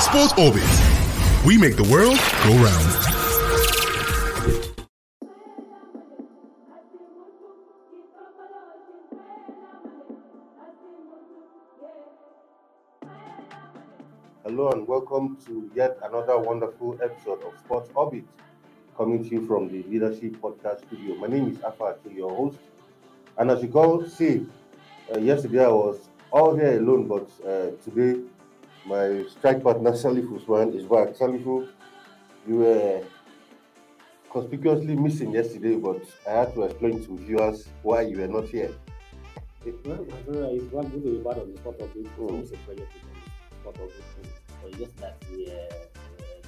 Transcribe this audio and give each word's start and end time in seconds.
Sports 0.00 0.34
Orbit. 0.38 0.62
We 1.46 1.56
make 1.56 1.76
the 1.76 1.84
world 1.84 2.18
go 2.44 2.52
round. 2.62 2.92
Hello 14.44 14.70
and 14.72 14.86
welcome 14.86 15.38
to 15.46 15.70
yet 15.74 15.98
another 16.02 16.38
wonderful 16.38 16.98
episode 17.02 17.42
of 17.42 17.58
Sports 17.58 17.90
Orbit, 17.94 18.24
coming 18.98 19.24
to 19.24 19.30
you 19.30 19.46
from 19.46 19.68
the 19.68 19.82
Leadership 19.84 20.36
Podcast 20.42 20.86
Studio. 20.86 21.14
My 21.14 21.26
name 21.26 21.48
is 21.48 21.62
Afa, 21.62 21.96
your 22.14 22.36
host. 22.36 22.58
And 23.38 23.50
as 23.50 23.62
you 23.62 23.68
can 23.68 24.10
see, 24.10 24.46
uh, 25.14 25.18
yesterday 25.18 25.64
I 25.64 25.68
was 25.68 26.10
all 26.30 26.54
here 26.54 26.78
alone, 26.78 27.08
but 27.08 27.30
uh, 27.48 27.70
today 27.82 28.20
my 28.86 29.24
strike 29.28 29.62
partner 29.62 29.92
Salifu 29.92 30.36
Usman 30.40 30.72
is 30.74 30.84
back. 30.84 31.08
Salifu, 31.16 31.68
you 32.46 32.56
were 32.56 33.02
conspicuously 34.30 34.94
missing 34.94 35.32
yesterday, 35.32 35.76
but 35.76 36.02
I 36.28 36.40
had 36.40 36.54
to 36.54 36.62
explain 36.62 37.04
to 37.04 37.18
viewers 37.18 37.68
why 37.82 38.02
you 38.02 38.18
were 38.20 38.28
not 38.28 38.48
here. 38.48 38.70
Well, 39.84 40.06
Nigeria 40.08 40.62
one 40.70 40.88
good 40.90 41.02
to 41.02 41.10
be 41.10 41.24
part 41.24 41.38
of 41.38 41.52
the 41.52 41.58
sport 41.58 41.80
of 41.80 41.96
it. 41.96 42.06
Mm. 42.16 42.40
It's 42.42 42.52
a 42.52 42.56
project 42.58 42.92
to 42.92 42.98
the 42.98 43.58
sport 43.60 43.76
of 43.76 43.88
it. 43.88 44.30
But 44.62 44.78
just 44.78 44.96
that 44.98 45.20
the, 45.22 45.50
uh, 45.50 45.74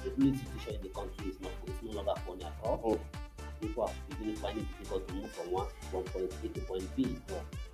the 0.05 0.11
ruling 0.11 0.37
situation 0.37 0.75
in 0.75 0.81
the 0.83 0.89
country 0.89 1.27
is 1.27 1.41
not 1.41 1.51
it's 1.67 1.83
no 1.83 1.91
longer 1.91 2.13
funny 2.25 2.45
at 2.45 2.53
all. 2.63 2.97
Mm. 2.97 3.28
People 3.61 3.83
are 3.83 3.93
beginning 4.09 4.35
to 4.35 4.41
find 4.41 4.57
it 4.57 4.65
difficult 4.79 5.07
to 5.07 5.13
move 5.15 5.31
from 5.31 5.51
one 5.51 5.67
one 5.91 6.03
point 6.05 6.33
A 6.43 6.47
to 6.47 6.61
point 6.61 6.95
B. 6.95 7.17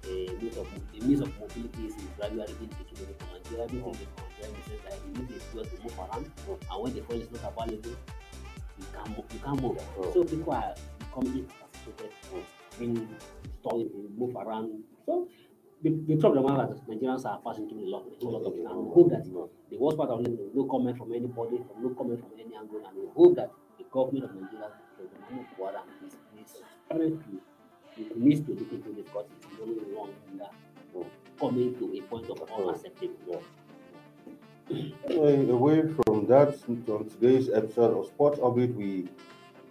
The 0.01 0.35
means 0.41 0.57
of 0.57 0.67
the 0.93 1.05
means 1.05 1.21
of 1.21 1.29
mobility 1.39 1.85
is 1.85 1.95
gradually 2.17 2.53
being 2.59 2.69
taken 2.71 3.05
away 3.05 3.15
from 3.19 3.27
Nigeria. 3.33 3.67
Taken 3.67 3.81
from 3.83 3.91
Nigeria 3.93 4.47
in 4.47 4.53
that 4.85 4.99
you 5.05 5.11
need 5.23 5.35
a 5.35 5.39
fuel 5.39 5.65
to 5.65 5.75
move 5.83 5.97
around, 5.99 6.25
and 6.47 6.83
when 6.83 6.93
the 6.93 7.01
fuel 7.01 7.21
is 7.21 7.31
not 7.31 7.53
available, 7.57 7.95
you 8.77 8.85
can't 8.93 9.09
move. 9.09 9.25
You 9.33 9.39
can't 9.39 9.61
move. 9.61 9.77
Mm. 9.77 10.13
So 10.13 10.23
people 10.23 10.53
are 10.53 10.75
becoming 10.99 11.45
incapacitated, 11.45 12.45
being 12.79 13.09
stored, 13.61 13.87
move 14.17 14.35
around. 14.35 14.83
So 15.05 15.27
the, 15.83 15.89
the 16.07 16.15
problem 16.17 16.45
is 16.45 16.57
that 16.57 16.87
Nigerians 16.87 17.25
are 17.25 17.39
passing 17.45 17.69
through 17.69 17.85
a 17.85 17.89
lot, 17.89 18.05
a 18.21 18.25
lot 18.25 18.43
of 18.45 18.53
it, 18.53 18.65
and 18.65 18.77
we 18.77 18.93
hope 18.93 19.09
that 19.11 19.23
the 19.69 19.77
worst 19.77 19.97
part 19.97 20.09
of 20.09 20.21
it 20.21 20.27
is 20.29 20.39
no 20.53 20.65
comment 20.65 20.97
from 20.97 21.13
anybody, 21.13 21.57
from 21.57 21.83
no 21.83 21.89
comment 21.95 22.19
from 22.19 22.31
any 22.39 22.55
angle, 22.55 22.81
and 22.85 22.97
we 22.97 23.07
hope 23.15 23.35
that 23.35 23.51
the 23.77 23.85
government 23.91 24.25
of 24.25 24.33
Nigeria, 24.35 24.71
A 35.09 35.51
away 35.51 35.81
from 35.87 36.25
that, 36.27 36.57
on 36.67 37.09
today's 37.09 37.49
episode 37.49 37.97
of 37.97 38.07
Sports 38.07 38.39
Orbit, 38.39 38.73
we 38.75 39.07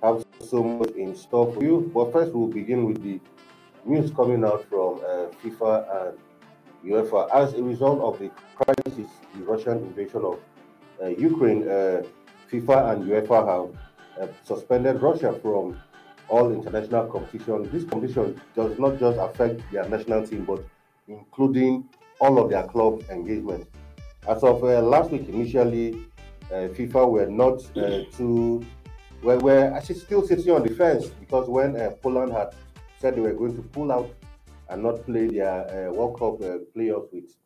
have 0.02 0.24
so 0.40 0.62
much 0.62 0.90
in 0.90 1.14
store 1.16 1.52
for 1.52 1.62
you. 1.62 1.90
But 1.92 2.12
first, 2.12 2.32
we'll 2.32 2.48
begin 2.48 2.84
with 2.84 3.02
the 3.02 3.20
news 3.84 4.10
coming 4.10 4.44
out 4.44 4.64
from 4.68 5.00
uh, 5.00 5.26
FIFA 5.42 6.08
and 6.08 6.18
UEFA. 6.84 7.28
As 7.34 7.54
a 7.54 7.62
result 7.62 8.00
of 8.00 8.18
the 8.18 8.30
crisis, 8.54 9.10
the 9.34 9.42
Russian 9.42 9.78
invasion 9.78 10.22
of 10.24 10.38
uh, 11.02 11.08
Ukraine, 11.08 11.68
uh, 11.68 12.02
FIFA 12.50 12.92
and 12.92 13.10
UEFA 13.10 13.38
have 13.48 13.93
uh, 14.20 14.26
suspended 14.44 15.00
Russia 15.02 15.32
from 15.42 15.80
all 16.28 16.52
international 16.52 17.06
competition. 17.06 17.68
This 17.70 17.84
competition 17.84 18.40
does 18.54 18.78
not 18.78 18.98
just 18.98 19.18
affect 19.18 19.60
their 19.72 19.88
national 19.88 20.26
team, 20.26 20.44
but 20.44 20.64
including 21.08 21.88
all 22.20 22.38
of 22.38 22.50
their 22.50 22.62
club 22.64 23.02
engagement. 23.10 23.66
As 24.26 24.42
of 24.42 24.64
uh, 24.64 24.80
last 24.80 25.10
week, 25.10 25.28
initially, 25.28 26.06
uh, 26.50 26.68
FIFA 26.68 27.10
were 27.10 27.26
not 27.26 27.60
uh, 27.76 28.04
too, 28.16 28.64
were, 29.22 29.38
were 29.38 29.72
actually 29.74 29.96
still 29.96 30.26
sitting 30.26 30.50
on 30.50 30.62
the 30.62 30.74
fence 30.74 31.08
because 31.08 31.48
when 31.48 31.76
uh, 31.76 31.90
Poland 32.02 32.32
had 32.32 32.54
said 32.98 33.16
they 33.16 33.20
were 33.20 33.34
going 33.34 33.56
to 33.56 33.62
pull 33.62 33.92
out 33.92 34.10
and 34.70 34.82
not 34.82 35.04
play 35.04 35.26
their 35.26 35.88
uh, 35.88 35.92
World 35.92 36.18
Cup 36.18 36.40
uh, 36.40 36.58
playoffs 36.74 37.12
with 37.12 37.36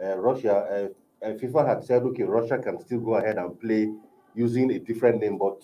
Russia, 0.00 0.90
FIFA 1.22 1.66
had 1.66 1.84
said, 1.84 2.02
okay, 2.02 2.22
Russia 2.22 2.58
can 2.58 2.78
still 2.80 3.00
go 3.00 3.14
ahead 3.14 3.38
and 3.38 3.58
play 3.58 3.90
using 4.34 4.70
a 4.70 4.78
different 4.78 5.20
name, 5.20 5.38
but 5.38 5.58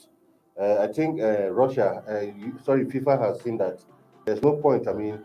I 0.60 0.86
think 0.88 1.20
uh, 1.20 1.50
Russia, 1.50 2.02
uh, 2.08 2.20
you, 2.20 2.58
sorry, 2.64 2.84
FIFA 2.84 3.20
has 3.20 3.42
seen 3.42 3.58
that 3.58 3.80
there's 4.24 4.42
no 4.42 4.56
point. 4.56 4.86
I 4.86 4.92
mean, 4.92 5.18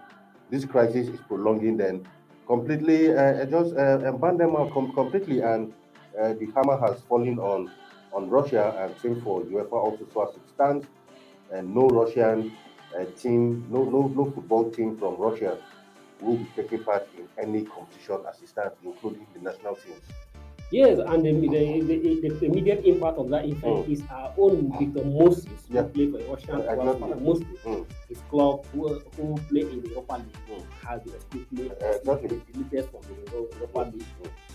this 0.50 0.66
crisis 0.66 1.08
is 1.08 1.20
prolonging, 1.28 1.78
then 1.78 2.08
completely 2.48 3.14
uh, 3.16 3.46
just 3.46 3.76
uh, 3.76 4.12
ban 4.14 4.38
them 4.38 4.56
out 4.56 4.72
com- 4.72 4.94
completely, 4.94 5.42
and 5.42 5.74
uh, 6.20 6.34
the 6.34 6.48
hammer 6.56 6.78
has 6.80 7.02
fallen 7.02 7.40
on 7.40 7.72
on 8.14 8.30
Russia, 8.30 8.74
and 8.80 9.00
same 9.02 9.22
for 9.22 9.42
UEFA 9.42 9.74
also. 9.74 10.08
So 10.14 10.30
as 10.30 10.36
it 10.36 10.50
stands, 10.50 10.88
and 11.52 11.76
no 11.76 11.88
Russian 11.88 12.54
uh, 12.98 13.06
team, 13.20 13.68
no 13.70 13.84
no 13.84 14.08
no 14.08 14.32
football 14.32 14.72
team 14.72 14.98
from 14.98 15.18
Russia 15.18 15.58
will 16.22 16.38
be 16.38 16.48
taking 16.56 16.84
part 16.84 17.08
in 17.18 17.28
any 17.38 17.64
competition 17.64 18.18
as 18.28 18.38
stands, 18.50 18.76
including 18.84 19.28
the 19.34 19.42
national 19.42 19.76
teams. 19.76 20.02
Yes, 20.70 21.00
and 21.00 21.24
the, 21.26 21.32
the, 21.32 21.48
the, 21.82 22.30
the 22.30 22.46
immediate 22.46 22.84
impact 22.86 23.18
of 23.18 23.30
that 23.30 23.46
effect 23.46 23.64
Mm. 23.64 23.90
is 23.90 24.04
our 24.12 24.34
own 24.38 24.74
Victor 24.78 25.06
Moses, 25.08 25.48
Yeah. 25.70 25.84
who 25.84 25.90
played 25.90 26.12
for 26.12 26.20
Uh, 26.20 26.76
club, 26.76 26.96
exactly. 26.98 27.24
mostly 27.24 27.46
Mm. 27.66 27.86
his 28.10 28.18
club, 28.30 28.66
who, 28.74 29.00
who 29.16 29.36
played 29.50 29.68
in 29.70 29.82
the 29.82 29.88
Europa 29.90 30.16
League, 30.16 30.60
Mm. 30.60 30.64
has 30.86 31.02
been 31.04 31.72
exactly. 31.72 32.42
deleted 32.52 32.86
from 32.92 33.02
the 33.08 33.32
Euro- 33.32 33.48
Europa 33.56 33.92
League. 33.94 34.06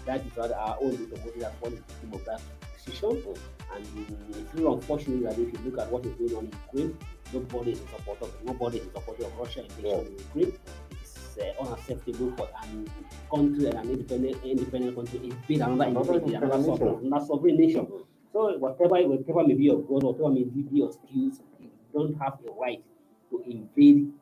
That 0.05 0.21
is 0.27 0.37
why 0.37 0.49
our 0.53 0.77
own 0.83 0.91
Victor 0.97 1.17
Moses 1.25 1.43
has 1.45 1.53
fallen 1.61 1.77
victim 1.89 2.12
of 2.12 2.25
that 2.27 2.41
decision. 2.77 3.11
Mm. 3.17 3.37
And 3.75 3.87
it's 4.37 4.55
really 4.55 4.67
unfortunate 4.75 5.22
that 5.22 5.39
if 5.39 5.49
you 5.53 5.59
look 5.71 5.78
at 5.81 5.91
what 5.91 6.05
is 6.05 6.12
going 6.12 6.34
on 6.37 6.45
in 6.45 6.53
Ukraine, 6.69 6.97
nobody 7.33 7.71
is 7.72 7.81
in 7.81 7.89
support 7.89 8.21
of 8.21 8.31
nobody 8.45 8.78
is 8.78 8.84
in 8.84 8.93
support 8.93 9.19
of 9.21 9.33
Russia 9.39 9.65
invasion 9.65 10.06
in 10.09 10.19
Ukraine. 10.28 10.53
It's 11.34 11.59
uh, 11.59 11.62
unacceptable 11.62 12.32
for 12.37 12.48
an 12.62 12.91
country, 13.31 13.66
and 13.66 13.78
an 13.78 13.91
independent 13.91 14.37
independendent 14.44 14.97
country, 14.97 15.31
invade 15.31 15.60
another 15.60 15.84
Another 15.84 16.15
independent, 16.15 16.44
another 16.44 16.65
sovereign, 16.65 17.06
another 17.06 17.26
sovereign 17.26 17.56
nation. 17.56 17.87
So 18.32 18.59
whatever 18.59 19.09
whatever 19.09 19.47
may 19.47 19.54
be 19.54 19.65
your 19.65 19.82
goal, 19.82 20.00
whatever 20.00 20.28
may 20.31 20.44
be 20.44 20.66
your 20.72 20.92
skills, 20.92 21.41
you 21.60 21.71
don't 21.94 22.15
have 22.21 22.38
a 22.47 22.53
right 22.60 22.82
to 23.31 23.42
invade 23.47 24.12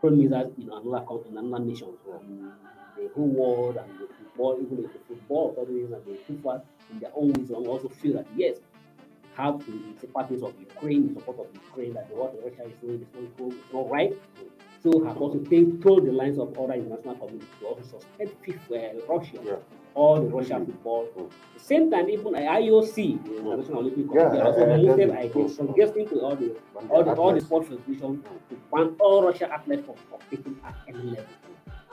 premises 0.00 0.52
in 0.58 0.70
another 0.70 1.04
country, 1.06 1.30
in 1.30 1.38
another 1.38 1.64
nation. 1.64 1.88
And 2.12 2.52
the 2.96 3.08
whole 3.14 3.26
world 3.26 3.76
and 3.78 3.90
the 3.98 4.06
football, 4.06 4.58
even 4.62 4.84
if 4.84 4.92
the 4.92 4.98
football 5.08 5.50
authorities 5.50 5.90
and 5.90 6.04
the 6.04 6.18
FIFA 6.28 6.62
in 6.92 7.00
their 7.00 7.10
own 7.16 7.32
wisdom 7.32 7.66
also 7.66 7.88
feel 7.88 8.14
that 8.14 8.26
yes, 8.36 8.58
have 9.34 9.58
to 9.64 9.72
be 9.72 10.06
parties 10.08 10.42
of 10.42 10.54
Ukraine, 10.60 11.08
in 11.08 11.14
support 11.14 11.40
of 11.40 11.46
Ukraine, 11.54 11.94
that 11.94 12.08
what 12.10 12.34
Russia 12.44 12.68
is 12.68 12.74
doing 12.80 13.00
is 13.00 13.30
not 13.38 13.52
it's 13.52 13.72
not 13.72 13.90
right. 13.90 14.12
So 14.82 15.04
have 15.04 15.16
also 15.18 15.38
taken 15.38 15.80
told 15.80 16.06
the 16.06 16.10
lines 16.12 16.38
of 16.38 16.58
other 16.58 16.72
international 16.74 17.14
community 17.14 17.46
to 17.60 17.66
also 17.66 17.82
suspend 17.82 18.30
FIFA, 18.44 18.96
uh, 18.96 19.14
Russia, 19.14 19.38
Yeah. 19.44 19.56
all 19.94 20.16
the 20.20 20.26
Russian 20.26 20.66
football. 20.66 21.06
Mm. 21.16 21.26
At 21.26 21.30
the 21.54 21.60
same 21.60 21.90
time, 21.90 22.08
even 22.10 22.34
IOC, 22.34 23.18
the 23.24 23.36
International 23.36 23.78
Olympic 23.78 24.06
Yeah, 24.12 24.28
Committee, 24.28 24.40
also 24.48 24.66
moved 24.66 24.86
get 24.86 24.96
them 24.96 25.16
against 25.16 25.56
suggesting 25.56 26.08
to 26.08 26.20
all 26.20 26.34
the 26.36 26.56
all 26.90 27.04
the, 27.04 27.14
all 27.14 27.32
the 27.34 27.40
sports 27.40 27.68
federation 27.68 28.22
to 28.50 28.56
ban 28.72 28.96
all 28.98 29.22
Russian 29.22 29.50
athletes 29.52 29.86
from 29.86 29.94
competing 30.10 30.56
at 30.66 30.74
any 30.88 30.98
level. 31.10 31.24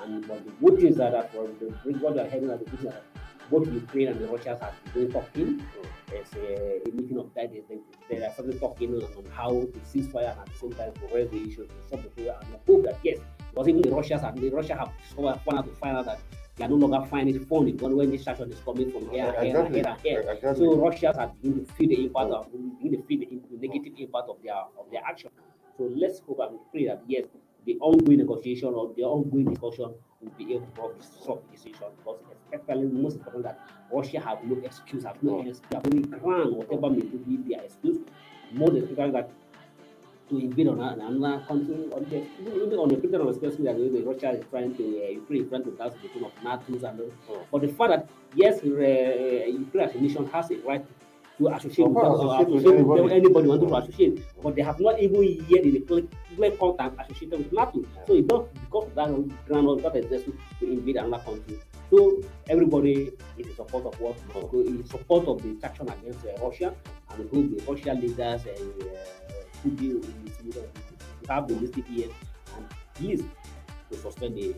And 0.01 0.27
but 0.27 0.43
the 0.45 0.51
good 0.65 0.79
thing 0.79 0.87
is 0.87 0.97
that, 0.97 1.31
for 1.31 1.47
the 1.59 1.65
what 1.99 2.15
they're 2.15 2.29
heading 2.29 2.49
at 2.49 2.59
the 2.59 2.65
good 2.71 2.79
thing 2.79 2.89
is 2.89 2.95
that 2.95 3.03
both 3.49 3.67
Ukraine 3.73 4.09
and 4.09 4.19
the 4.19 4.27
Russians 4.27 4.59
have 4.61 4.73
been 4.93 5.11
talking. 5.11 5.63
There's 6.07 6.33
a, 6.33 6.81
a 6.87 6.91
meeting 6.91 7.19
of 7.19 7.33
that. 7.35 7.51
They, 7.51 7.61
they 8.09 8.23
are 8.23 8.31
started 8.33 8.59
talking 8.59 8.95
on, 8.95 9.03
on 9.03 9.25
how 9.31 9.49
to 9.49 9.79
cease 9.83 10.07
fire 10.07 10.29
and 10.31 10.39
at 10.39 10.45
the 10.47 10.59
same 10.59 10.73
time 10.73 10.93
to 10.93 11.15
raise 11.15 11.29
the 11.29 11.37
issue 11.37 11.67
to 11.67 11.73
stop 11.87 12.01
the. 12.15 12.21
And 12.21 12.55
I 12.55 12.59
hope 12.65 12.83
that 12.85 12.97
yes, 13.03 13.19
because 13.51 13.67
even 13.67 13.81
the 13.81 13.91
Russians 13.91 14.23
and 14.23 14.37
the 14.37 14.49
Russia 14.49 14.75
have 14.75 14.91
discovered 15.01 15.39
found 15.41 15.59
out 15.59 15.65
to 15.65 15.75
find 15.75 15.97
out 15.97 16.05
that 16.05 16.19
they 16.55 16.65
are 16.65 16.69
no 16.69 16.75
longer 16.75 17.05
finding 17.07 17.35
it 17.35 17.47
funny 17.47 17.73
when 17.73 17.95
when 17.95 18.11
this 18.11 18.27
action 18.27 18.51
is 18.51 18.59
coming 18.59 18.91
from 18.91 19.09
here 19.09 19.33
and 19.37 19.47
here 19.47 19.59
and 19.59 19.75
here 19.75 19.87
and 20.27 20.39
here. 20.39 20.55
So 20.55 20.75
Russians 20.75 21.17
are 21.17 21.31
beginning 21.41 21.65
to 21.65 21.73
feel 21.73 21.89
the 21.89 22.05
impact 22.05 22.31
of 22.31 22.47
mm. 22.51 22.77
beginning 22.77 23.01
to 23.01 23.07
feel 23.07 23.19
the, 23.19 23.57
the 23.57 23.67
negative 23.67 23.93
impact 23.97 24.29
of 24.29 24.37
their 24.43 24.55
of 24.55 24.91
their 24.91 25.01
action. 25.07 25.29
So 25.77 25.89
let's 25.95 26.19
hope 26.19 26.39
and 26.41 26.59
pray 26.71 26.87
that 26.87 27.01
yes, 27.07 27.25
the 27.65 27.77
ongoing 27.79 28.17
negotiation 28.17 28.73
or 28.73 28.91
the 28.95 29.03
ongoing 29.03 29.45
discussion 29.45 29.93
will 30.21 30.31
be 30.37 30.55
able 30.55 30.89
to 30.89 31.05
solve 31.23 31.41
the 31.51 31.57
situation 31.57 31.87
because 31.97 32.19
especially 32.53 32.85
most 32.87 33.17
important 33.17 33.43
that 33.43 33.59
Russia 33.91 34.19
have 34.19 34.43
no 34.43 34.57
excuse, 34.63 35.03
have 35.03 35.21
no 35.21 35.39
excuse, 35.41 35.59
have 35.73 35.93
no 35.93 36.17
ground, 36.17 36.55
whatever 36.55 36.89
may 36.89 37.01
be 37.01 37.37
their 37.47 37.61
excuse. 37.63 37.97
Most 38.51 38.73
especially 38.73 39.11
that 39.11 39.29
to 40.29 40.37
invade 40.37 40.67
on 40.67 40.79
another 40.79 41.43
country 41.47 41.75
on 41.91 42.03
the 42.09 42.23
even 42.39 42.77
on 42.77 42.89
the 42.89 42.95
picture 42.95 43.19
of 43.19 43.27
especially 43.27 43.65
that 43.65 43.77
the 43.77 44.01
Russia 44.03 44.31
is 44.31 44.45
trying 44.51 44.75
to 44.75 44.83
uh, 44.83 45.09
Ukraine 45.09 45.43
is 45.43 45.49
trying 45.49 45.63
to 45.63 45.71
dance 45.71 45.95
between 46.01 46.23
of 46.25 46.31
NATO's 46.43 46.83
and 46.83 46.99
those. 46.99 47.11
Mm. 47.29 47.45
But 47.51 47.61
the 47.61 47.67
fact 47.69 47.89
that 47.89 48.09
yes, 48.35 48.59
uh, 48.63 48.67
Ukraine 48.67 49.89
as 49.89 49.95
a 49.95 49.99
nation 49.99 50.27
has 50.27 50.51
a 50.51 50.57
right 50.59 50.85
to 51.39 51.47
associate 51.47 51.87
with, 51.87 52.03
associate 52.03 52.47
associate 52.47 52.49
with 52.49 52.65
anybody. 52.67 53.01
them, 53.01 53.11
anybody 53.11 53.47
want 53.47 53.61
to 53.67 53.75
associate, 53.75 54.23
but 54.43 54.55
they 54.55 54.61
have 54.61 54.79
not 54.79 54.99
even 54.99 55.23
yet 55.47 55.63
in 55.63 55.73
the 55.73 55.79
clear, 55.79 56.51
contact 56.51 56.99
associated 57.01 57.39
with 57.39 57.51
NATO. 57.53 57.81
So 58.05 58.13
it's 58.13 58.27
not 58.27 58.53
because 58.53 58.87
of 58.87 58.95
that 58.95 59.47
ground 59.47 59.81
that 59.81 59.93
to 60.59 60.65
invade 60.71 60.97
another 60.97 61.23
country. 61.23 61.59
So 61.89 62.21
everybody 62.47 63.11
is 63.37 63.47
in 63.47 63.55
support 63.55 63.85
of 63.85 63.99
what 63.99 64.17
in 64.53 64.85
support 64.85 65.27
of 65.27 65.41
the 65.41 65.57
action 65.65 65.89
against 65.89 66.25
uh, 66.25 66.45
Russia, 66.45 66.75
and 67.09 67.31
we 67.31 67.41
hope 67.41 67.57
the 67.57 67.71
Russian 67.71 68.01
leaders 68.01 68.45
and 68.45 68.83
uh, 68.83 69.69
be 69.75 69.91
in 69.91 70.51
to 70.51 70.63
have 71.27 71.47
the 71.47 71.83
here 71.87 72.09
and 72.55 72.65
please 72.93 73.23
to 73.91 73.97
suspend 73.97 74.35
the. 74.35 74.55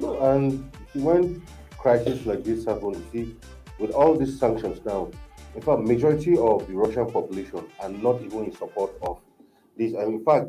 No, 0.00 0.20
and 0.20 0.70
when 0.94 1.42
crisis 1.78 2.26
like 2.26 2.44
this 2.44 2.64
happen, 2.64 2.94
you 2.94 3.06
see, 3.12 3.36
with 3.78 3.92
all 3.92 4.16
these 4.16 4.38
sanctions 4.38 4.84
now, 4.84 5.10
in 5.54 5.62
fact, 5.62 5.82
majority 5.82 6.36
of 6.36 6.66
the 6.66 6.74
Russian 6.74 7.10
population 7.10 7.64
are 7.80 7.88
not 7.88 8.20
even 8.22 8.46
in 8.46 8.52
support 8.52 8.92
of 9.02 9.20
this. 9.76 9.92
And 9.92 10.14
in 10.14 10.24
fact, 10.24 10.48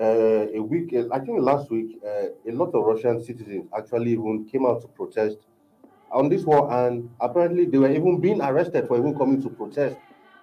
uh, 0.00 0.46
a 0.54 0.60
week, 0.60 0.94
I 1.12 1.18
think 1.18 1.40
last 1.40 1.70
week, 1.70 1.98
uh, 2.06 2.28
a 2.48 2.52
lot 2.52 2.74
of 2.74 2.84
Russian 2.84 3.22
citizens 3.22 3.68
actually 3.76 4.12
even 4.12 4.46
came 4.50 4.64
out 4.66 4.80
to 4.82 4.88
protest 4.88 5.38
on 6.10 6.28
this 6.28 6.44
war, 6.44 6.70
and 6.72 7.10
apparently 7.20 7.64
they 7.66 7.78
were 7.78 7.90
even 7.90 8.20
being 8.20 8.40
arrested 8.40 8.86
for 8.88 8.98
even 8.98 9.16
coming 9.16 9.40
to 9.42 9.48
protest 9.50 9.96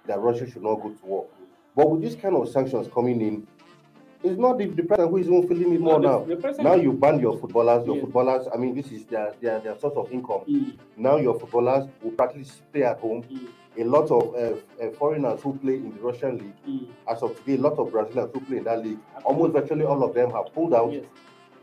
that 0.06 0.18
Russia 0.20 0.48
should 0.50 0.62
not 0.62 0.76
go 0.76 0.90
to 0.90 1.06
war. 1.06 1.26
But 1.76 1.90
with 1.90 2.02
this 2.02 2.14
kind 2.16 2.36
of 2.36 2.48
sanctions 2.48 2.88
coming 2.92 3.20
in, 3.20 3.46
it's 4.22 4.38
not 4.38 4.58
the, 4.58 4.66
the 4.66 4.82
president 4.82 5.10
who 5.10 5.16
is 5.18 5.26
even 5.28 5.48
feeling 5.48 5.72
it 5.74 5.80
more 5.80 5.98
No, 6.00 6.18
now. 6.20 6.24
the- 6.24 6.36
the 6.36 6.62
Now 6.62 6.74
you 6.74 6.92
ban 6.92 7.20
your 7.20 7.38
footballers. 7.38 7.86
Your 7.86 7.96
Yeah. 7.96 8.02
footballers, 8.02 8.48
I 8.52 8.56
mean, 8.58 8.74
this 8.74 8.90
is 8.92 9.06
their, 9.06 9.32
their 9.40 9.60
their 9.60 9.78
source 9.78 9.94
of 9.96 10.12
income. 10.12 10.42
Mm, 10.48 10.72
Now 10.96 11.16
your 11.16 11.38
footballers 11.38 11.88
will 12.02 12.10
practically 12.12 12.44
stay 12.44 12.82
at 12.82 12.98
home. 12.98 13.22
mm, 13.22 13.48
A 13.78 13.84
lot 13.84 14.10
of 14.10 14.34
uh, 14.34 14.84
uh, 14.84 14.90
foreigners 14.98 15.40
who 15.42 15.56
play 15.58 15.74
in 15.74 15.94
the 15.94 16.00
Russian 16.00 16.38
league, 16.38 16.54
mm. 16.68 16.88
as 17.08 17.22
of 17.22 17.36
today, 17.38 17.54
a 17.54 17.60
lot 17.60 17.78
of 17.78 17.92
Brazilians 17.92 18.30
who 18.34 18.40
play 18.40 18.58
in 18.58 18.64
that 18.64 18.84
league, 18.84 18.98
almost 19.24 19.52
virtually 19.52 19.84
all 19.84 20.02
of 20.02 20.12
them 20.14 20.30
have 20.30 20.52
pulled 20.52 20.74
out. 20.74 20.92
Yes. 20.92 21.04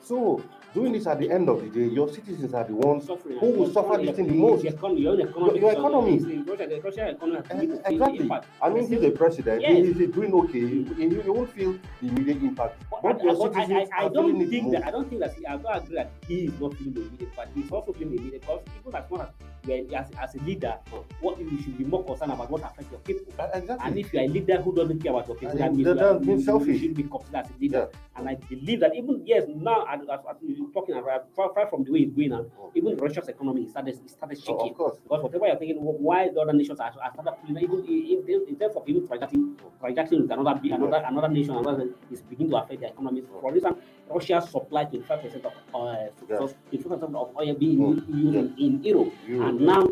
So 0.02 0.42
doing 0.74 0.94
this 0.94 1.06
at 1.06 1.20
the 1.20 1.30
end 1.30 1.50
of 1.50 1.62
the 1.62 1.68
day, 1.70 1.94
your 1.94 2.08
citizens 2.08 2.54
are 2.54 2.64
the 2.64 2.74
ones 2.74 3.06
Suffering. 3.08 3.40
who 3.40 3.52
will 3.52 3.74
suffer 3.74 3.98
this 3.98 4.16
thing 4.16 4.28
the 4.28 4.34
most. 4.34 4.64
Your 4.64 4.74
economy. 4.74 5.02
Your- 5.02 5.18
your 5.58 5.72
economy. 5.74 6.18
the 6.18 6.82
Russia 6.82 7.10
economy 7.10 7.38
Eh, 7.50 7.66
the 7.66 7.92
Exactly. 7.92 8.32
I 8.62 8.70
mean, 8.70 8.88
he's 8.88 9.04
a 9.04 9.12
president. 9.12 9.62
Yes. 9.62 9.72
He 9.98 10.04
is 10.06 10.12
doing 10.12 10.34
okay. 10.34 10.60
You 10.60 11.34
won't 11.34 11.50
feel 11.52 11.78
the 12.02 12.08
immediate 12.08 12.42
impact. 12.42 12.82
But 12.90 13.02
But 13.04 13.22
I, 13.22 13.24
your 13.26 13.36
but 13.36 13.56
I, 13.56 13.66
citizens 13.66 13.90
I, 13.94 14.02
I 14.02 14.06
are 14.06 14.10
don't 14.10 14.50
think 14.50 14.72
that 14.72 14.86
I 14.88 14.92
don't 14.92 15.10
think 15.10 15.22
that 15.22 15.34
he, 15.34 15.46
I 15.46 15.58
don't 15.58 15.76
agree 15.84 15.96
that 15.96 16.12
he 16.28 16.36
is 16.46 16.60
not 16.60 16.74
feeling 16.76 16.94
the 16.94 17.02
immediate 17.02 17.30
but 17.36 17.50
he's 17.54 17.72
also 17.72 17.92
feeling 17.94 18.16
the 18.16 18.22
immediate 18.22 18.42
because 18.42 18.62
people 18.76 18.92
that 18.92 19.12
want 19.12 19.24
to 19.24 19.46
as, 19.72 20.08
as 20.20 20.36
a 20.36 20.40
leader, 20.44 20.76
what 21.22 21.40
you 21.40 21.62
should 21.62 21.78
be 21.78 21.84
more 21.84 22.04
concerned 22.04 22.32
about 22.32 22.50
what 22.50 22.62
affects 22.64 22.92
your 22.92 23.00
people. 23.02 23.34
Uh, 23.40 23.48
And 23.84 23.98
if 23.98 24.14
you 24.14 24.20
are 24.20 24.24
a 24.24 24.28
leader 24.28 24.62
who 24.62 24.74
doesn't 24.74 25.02
care 25.02 25.12
about 25.12 25.28
your 25.28 25.38
people, 25.38 25.58
that 25.58 25.74
means 25.74 25.88
you, 25.88 26.34
you- 26.34 26.42
selfish. 26.42 26.68
you 26.68 26.80
should 26.80 26.96
be 26.96 27.04
considered 27.04 27.36
as 27.46 27.50
a 27.50 27.60
leader. 27.60 27.90
And 28.16 28.30
I 28.30 28.36
believe 28.36 28.80
that 28.80 28.96
even 28.96 29.22
yes, 29.26 29.44
now 29.48 29.86
as, 29.90 30.02
you're 30.42 30.72
talking 30.72 30.96
about 30.96 31.28
far, 31.36 31.54
far 31.54 31.68
from 31.70 31.84
the 31.84 31.92
way 31.92 32.00
it's 32.00 32.14
going 32.14 32.30
now, 32.30 32.46
Oh. 32.60 32.72
even 32.76 32.96
Russia's 32.98 33.28
economy 33.28 33.68
started, 33.68 33.96
started 34.10 34.38
shaking. 34.40 34.72
of 34.72 34.76
course. 34.78 34.98
Because 35.04 35.22
whatever 35.24 35.48
you're 35.48 35.56
thinking, 35.58 35.78
why 35.78 36.30
the 36.30 36.40
other 36.40 36.54
nations 36.54 36.80
are, 36.80 36.92
are 37.04 37.12
started 37.14 37.34
pulling, 37.46 37.64
even 37.64 37.80
in, 37.86 38.24
in, 38.28 38.46
in 38.50 38.56
terms 38.56 38.76
of 38.76 38.84
even 38.88 39.06
transacting, 39.08 39.56
transacting 39.80 40.22
with 40.22 40.32
another 40.32 40.60
another 40.64 41.04
another 41.08 41.28
nation, 41.30 41.56
another 41.56 41.90
is 42.12 42.22
beginning 42.22 42.52
to 42.52 42.58
affect 42.58 42.82
the 42.82 42.88
economy. 42.88 43.22
For 43.42 43.54
instance, 43.54 43.78
Russia 44.10 44.42
supplied 44.42 44.90
25 44.92 45.22
percent 45.22 45.46
of 45.46 45.54
uh, 45.76 46.08
Yeah. 46.30 46.38
25 46.38 46.84
percent 47.00 47.16
of 47.16 47.36
oil 47.36 47.54
being 47.56 47.78
Mm. 47.80 47.90
used 48.08 48.10
in, 48.10 48.56
in 48.58 48.84
Europe, 48.84 49.14
You- 49.28 49.44
and 49.44 49.62
now 49.62 49.88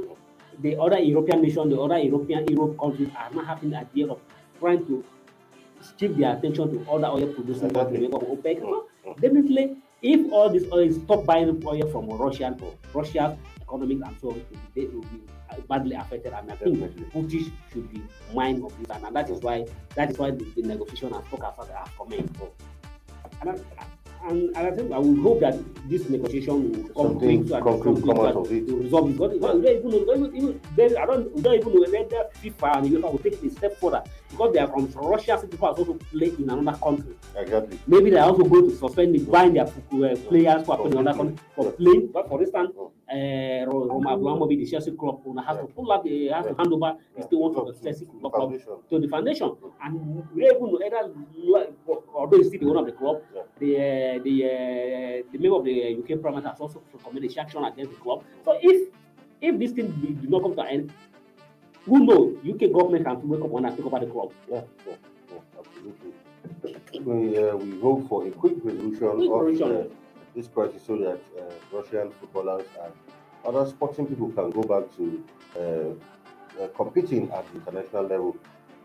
the 0.62 0.78
other 0.80 1.00
European 1.00 1.42
nations, 1.42 1.70
the 1.74 1.80
other 1.82 1.98
European 2.00 2.48
Europe 2.48 2.78
countries 2.80 3.10
are 3.18 3.30
now 3.34 3.44
having 3.44 3.72
the 3.72 3.78
idea 3.80 4.08
of 4.08 4.20
trying 4.60 4.86
to 4.88 5.04
shift 6.00 6.18
their 6.18 6.36
attention 6.38 6.72
to 6.72 6.92
other 6.92 7.08
oil 7.08 7.28
producing 7.34 7.70
countries, 7.72 8.02
like 8.10 8.22
OPEC. 8.22 8.62
Mm, 8.62 8.84
mm. 9.06 9.22
Definitely, 9.22 9.78
if 10.02 10.32
all 10.32 10.50
this 10.50 10.64
oil 10.72 10.80
is 10.88 10.96
stop 11.04 11.26
buying 11.26 11.62
oil 11.66 11.88
from 11.92 12.10
Russia, 12.10 12.56
Russia's 12.94 13.38
economic 13.62 13.98
and 14.08 14.16
so 14.22 14.30
on 14.30 14.36
will 14.36 14.46
be, 14.74 14.86
will 14.88 15.02
be 15.02 15.22
badly 15.68 15.96
affected. 15.96 16.32
And 16.34 16.52
I 16.52 16.56
think 16.56 16.80
Definitely. 16.80 17.06
Putin 17.22 17.52
should 17.74 17.92
be 17.92 18.02
mind 18.34 18.64
of 18.64 18.72
this, 18.80 18.88
and, 18.96 19.16
that 19.16 19.30
is 19.30 19.42
why 19.42 19.66
that 19.96 20.10
is 20.12 20.18
why 20.18 20.32
the, 20.32 20.46
the 20.56 20.62
negotiation 20.64 21.12
has 21.14 21.24
spoke 21.26 21.44
as 21.44 21.68
has 21.68 21.88
commenced. 21.98 22.34
And 23.42 23.60
and, 24.28 24.56
and 24.56 24.68
I 24.68 24.72
think 24.72 24.92
I 24.92 24.98
will 24.98 25.16
hope 25.22 25.40
that 25.42 25.56
this 25.90 26.10
negotiation 26.10 26.72
will 26.72 26.84
come 26.94 27.20
Something 27.20 27.48
quick 27.48 27.64
so 27.64 27.84
something 27.84 28.06
come 28.06 28.20
out 28.26 28.36
of 28.36 28.52
it. 28.52 28.66
will 28.68 28.78
resolve 28.78 29.10
it. 29.10 29.18
Because 29.18 29.56
we 29.56 29.62
don't 29.62 29.78
even 29.78 29.92
know, 29.92 30.14
even, 30.16 30.36
even, 30.36 30.62
they, 30.76 30.96
I 30.96 31.06
don't, 31.06 31.32
we 31.34 31.42
don't 31.42 31.54
even 31.56 31.74
know 31.74 31.82
whether 31.82 32.30
FIFA 32.42 32.78
and 32.78 32.88
UEFA 32.92 33.12
will 33.12 33.20
take 33.20 33.42
a 33.44 33.50
step 33.52 33.80
further 33.80 34.04
because 34.36 34.54
they 34.54 34.60
are 34.60 34.68
from 34.68 34.88
Russia. 35.10 35.38
so 35.40 35.48
People 35.48 35.68
are 35.70 35.74
also 35.76 35.94
play 36.12 36.28
in 36.38 36.50
another 36.50 36.78
country. 36.78 37.16
Exactly. 37.36 37.80
Maybe 37.88 38.10
they 38.10 38.18
are 38.18 38.28
also 38.30 38.44
going 38.44 38.70
to 38.70 38.76
suspend 38.76 39.16
the 39.16 39.20
ban 39.20 39.54
their 39.54 39.64
uh, 39.66 40.16
players 40.28 40.66
who 40.66 40.72
are 40.72 40.78
playing 40.78 40.92
in 40.94 40.98
another 41.00 41.18
country 41.18 41.38
for 41.56 41.72
playing. 41.72 42.08
But 42.12 42.28
for 42.28 42.42
instance, 42.42 42.72
uh, 42.78 43.66
Ro- 43.72 43.88
Roma 43.88 44.16
Abramovich, 44.16 44.60
the 44.60 44.66
Chelsea 44.66 44.92
club 44.92 45.22
owner, 45.26 45.42
has 45.42 45.58
to 45.58 45.66
pull 45.68 45.92
up, 45.92 46.04
the, 46.04 46.28
has 46.28 46.46
to 46.48 46.54
hand 46.56 46.74
over 46.74 46.98
the 47.16 47.24
still 47.24 47.40
want 47.40 47.56
to 47.56 47.72
the 47.72 47.80
Chelsea 47.84 48.06
club, 48.06 48.34
club 48.34 48.54
to 48.90 49.00
the 49.00 49.08
foundation. 49.08 49.56
And 49.84 50.26
we 50.34 50.44
even 50.46 50.60
know 50.60 50.80
either, 50.86 51.14
although 52.14 52.38
he's 52.38 52.48
still 52.48 52.60
the 52.60 52.66
owner 52.68 52.80
of 52.80 52.86
the 52.88 52.92
club, 52.92 53.22
the 53.60 53.76
uh, 53.78 54.24
the 54.24 54.36
uh, 54.44 55.32
the 55.32 55.38
member 55.38 55.58
of 55.58 55.64
the 55.66 55.96
UK 56.04 56.22
Parliament 56.22 56.48
has 56.48 56.60
also 56.60 56.82
committed 57.04 57.38
action 57.38 57.64
against 57.64 57.92
the 57.92 57.98
club. 58.00 58.24
So 58.44 58.58
if 58.62 58.90
if 59.42 59.60
this 59.60 59.72
thing 59.72 59.92
do 60.02 60.08
do 60.14 60.28
not 60.28 60.42
come 60.42 60.56
to 60.56 60.62
an 60.62 60.68
end, 60.68 60.94
who 61.86 62.06
knows? 62.06 62.38
UK 62.48 62.72
government 62.72 63.06
can 63.06 63.28
wake 63.28 63.42
up 63.42 63.50
one 63.50 63.66
and 63.66 63.76
take 63.78 63.86
over 63.86 64.00
the 64.00 64.08
club. 64.08 64.32
Yeah, 64.52 64.62
yeah, 64.88 64.94
yeah, 65.32 65.60
absolutely. 65.60 66.14
We, 67.02 67.38
uh, 67.38 67.56
we 67.56 67.80
hope 67.80 68.08
for 68.10 68.26
a 68.28 68.32
quick 68.32 68.54
resolution 68.64 69.10
Quick 69.16 69.32
of 69.32 69.42
resolution. 69.42 69.78
uh, 69.92 69.96
this 70.36 70.48
crisis 70.48 70.82
so 70.86 70.98
that 70.98 71.20
uh, 71.40 71.54
Russian 71.78 72.12
footballers 72.20 72.66
and 72.84 72.94
other 73.46 73.70
sporting 73.70 74.06
people 74.08 74.30
can 74.32 74.50
go 74.52 74.62
back 74.64 74.96
to 74.98 75.24
uh, 75.60 76.62
uh, 76.64 76.68
competing 76.76 77.32
at 77.32 77.46
the 77.54 77.60
international 77.60 78.04
level. 78.04 78.36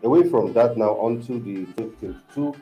Away 0.03 0.29
from 0.29 0.53
that 0.53 0.77
now 0.77 0.91
onto 0.97 1.39
the 1.43 1.65
2022 1.81 2.55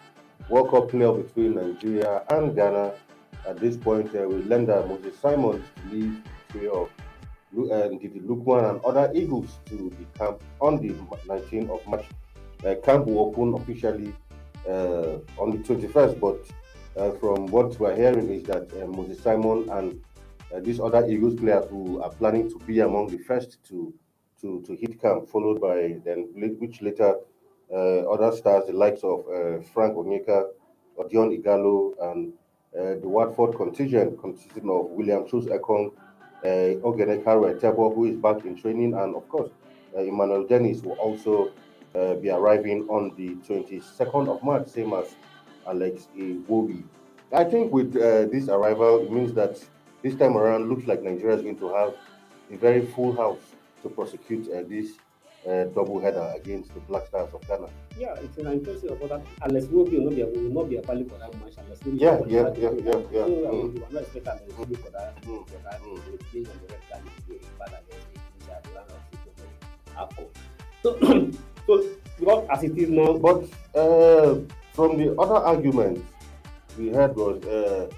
World 0.49 0.71
Cup 0.71 0.89
playoff 0.89 1.25
between 1.27 1.55
Nigeria 1.55 2.23
and 2.29 2.55
Ghana. 2.55 2.93
At 3.47 3.57
this 3.59 3.77
point, 3.77 4.13
uh, 4.15 4.27
we 4.27 4.35
learned 4.43 4.67
that 4.69 4.87
Moses 4.87 5.17
Simon 5.19 5.61
to 5.63 5.95
lead 5.95 6.21
the 6.53 6.71
Lu- 7.53 7.71
uh, 7.71 7.89
Ndidi 7.89 8.21
Lookman 8.25 8.69
and 8.69 8.81
other 8.85 9.11
Eagles 9.13 9.59
to 9.65 9.91
the 9.97 10.19
camp 10.19 10.41
on 10.61 10.77
the 10.81 10.89
19th 11.27 11.69
of 11.69 11.87
March. 11.87 12.05
Uh, 12.65 12.75
camp 12.83 13.05
will 13.07 13.19
open 13.19 13.53
officially 13.53 14.13
uh, 14.67 15.17
on 15.37 15.51
the 15.51 15.57
21st, 15.59 16.19
but 16.19 16.39
uh, 17.01 17.11
from 17.17 17.47
what 17.47 17.79
we're 17.79 17.95
hearing 17.95 18.29
is 18.29 18.43
that 18.43 18.69
uh, 18.73 18.85
Moses 18.87 19.21
Simon 19.21 19.67
and 19.69 20.01
uh, 20.53 20.59
these 20.59 20.79
other 20.79 21.07
Eagles 21.09 21.35
players 21.35 21.65
who 21.69 22.01
are 22.01 22.09
planning 22.11 22.49
to 22.49 22.59
be 22.65 22.79
among 22.81 23.07
the 23.07 23.17
first 23.19 23.63
to 23.65 23.93
to, 24.41 24.61
to 24.65 24.73
hit 24.73 25.01
camp, 25.01 25.27
followed 25.27 25.59
by 25.59 25.97
then 26.05 26.29
which 26.59 26.81
later 26.81 27.15
other 27.69 28.31
stars, 28.33 28.65
the 28.67 28.73
likes 28.73 29.03
of 29.03 29.25
Frank 29.73 29.95
Onyeka, 29.97 30.45
Odion 30.97 31.37
Igalo, 31.37 31.93
and 32.09 32.31
the 32.71 33.07
Watford 33.07 33.57
contingent 33.57 34.17
consisting 34.21 34.69
of 34.69 34.85
William 34.91 35.27
Troost-Ekong, 35.27 35.91
uh, 36.43 36.79
Oghenekaro 36.87 37.95
who 37.95 38.05
is 38.05 38.15
back 38.17 38.45
in 38.45 38.55
training, 38.55 38.93
and 38.93 39.15
of 39.15 39.27
course, 39.29 39.51
uh, 39.95 40.01
Emmanuel 40.01 40.45
Dennis 40.45 40.81
will 40.81 40.93
also 40.93 41.51
uh, 41.95 42.15
be 42.15 42.29
arriving 42.29 42.87
on 42.89 43.13
the 43.17 43.35
22nd 43.47 44.27
of 44.29 44.43
March, 44.43 44.67
same 44.67 44.93
as 44.93 45.15
Alex 45.67 46.07
Iwobi. 46.17 46.83
I 47.31 47.43
think 47.43 47.71
with 47.71 47.95
uh, 47.95 48.25
this 48.31 48.47
arrival, 48.49 49.03
it 49.03 49.11
means 49.11 49.33
that 49.33 49.63
this 50.01 50.15
time 50.15 50.37
around, 50.37 50.69
looks 50.69 50.87
like 50.87 51.03
Nigeria 51.03 51.35
is 51.35 51.41
going 51.43 51.59
to 51.59 51.73
have 51.73 51.93
a 52.51 52.57
very 52.57 52.85
full 52.87 53.15
house 53.15 53.41
to 53.83 53.89
prosecute 53.89 54.49
uh, 54.51 54.63
this 54.67 54.93
uh, 55.47 55.63
double 55.75 55.99
header 55.99 56.33
against 56.35 56.73
the 56.73 56.79
Black 56.81 57.07
Stars 57.07 57.29
of 57.33 57.45
Ghana. 57.47 57.67
Yeah, 57.97 58.15
it's 58.21 58.37
an 58.37 58.47
interesting 58.51 58.91
about 58.91 59.09
that. 59.09 59.21
Unless 59.43 59.65
we 59.67 59.83
will 59.83 59.85
not 59.85 60.15
be 60.15 60.23
we 60.23 60.43
will 60.47 60.63
not 60.63 60.69
be 60.69 60.77
available 60.77 61.09
for 61.09 61.19
that 61.19 61.33
match. 61.39 61.53
Unless 61.57 61.83
we 61.85 61.91
Yeah, 61.93 62.19
yeah, 62.27 62.49
yeah, 62.57 62.71
yeah, 62.83 62.99
yeah. 63.11 63.25
So 63.25 63.45
uh, 63.45 63.51
Mm. 63.51 63.73
we 63.73 63.79
will 63.79 63.91
not 63.91 64.01
expect 64.03 64.25
that 64.25 64.47
they 64.47 64.75
for 64.75 64.89
that. 64.91 65.15
Mm. 65.23 65.47
For 65.47 65.59
that, 65.63 65.81
Mm. 65.81 65.91
on 65.91 66.01
the 66.01 66.67
red 66.69 66.81
card, 66.91 67.03
it 67.05 67.27
will 67.27 67.37
be 67.37 67.45
bad 67.57 67.73
against 67.79 68.07
the 68.13 68.19
Tunisia, 68.19 68.61
the 68.63 68.79
of 68.79 69.01
16 69.11 69.45
Apple. 69.97 70.29
So, 70.83 70.97
so 71.67 71.89
because 72.19 72.47
as 72.49 72.63
it 72.63 72.77
is 72.77 72.89
now, 72.89 73.13
But 73.17 73.43
uh, 73.75 74.39
from 74.73 74.97
the 74.97 75.15
other 75.19 75.35
arguments 75.35 76.01
we 76.77 76.89
heard 76.89 77.15
was 77.15 77.43
uh, 77.45 77.89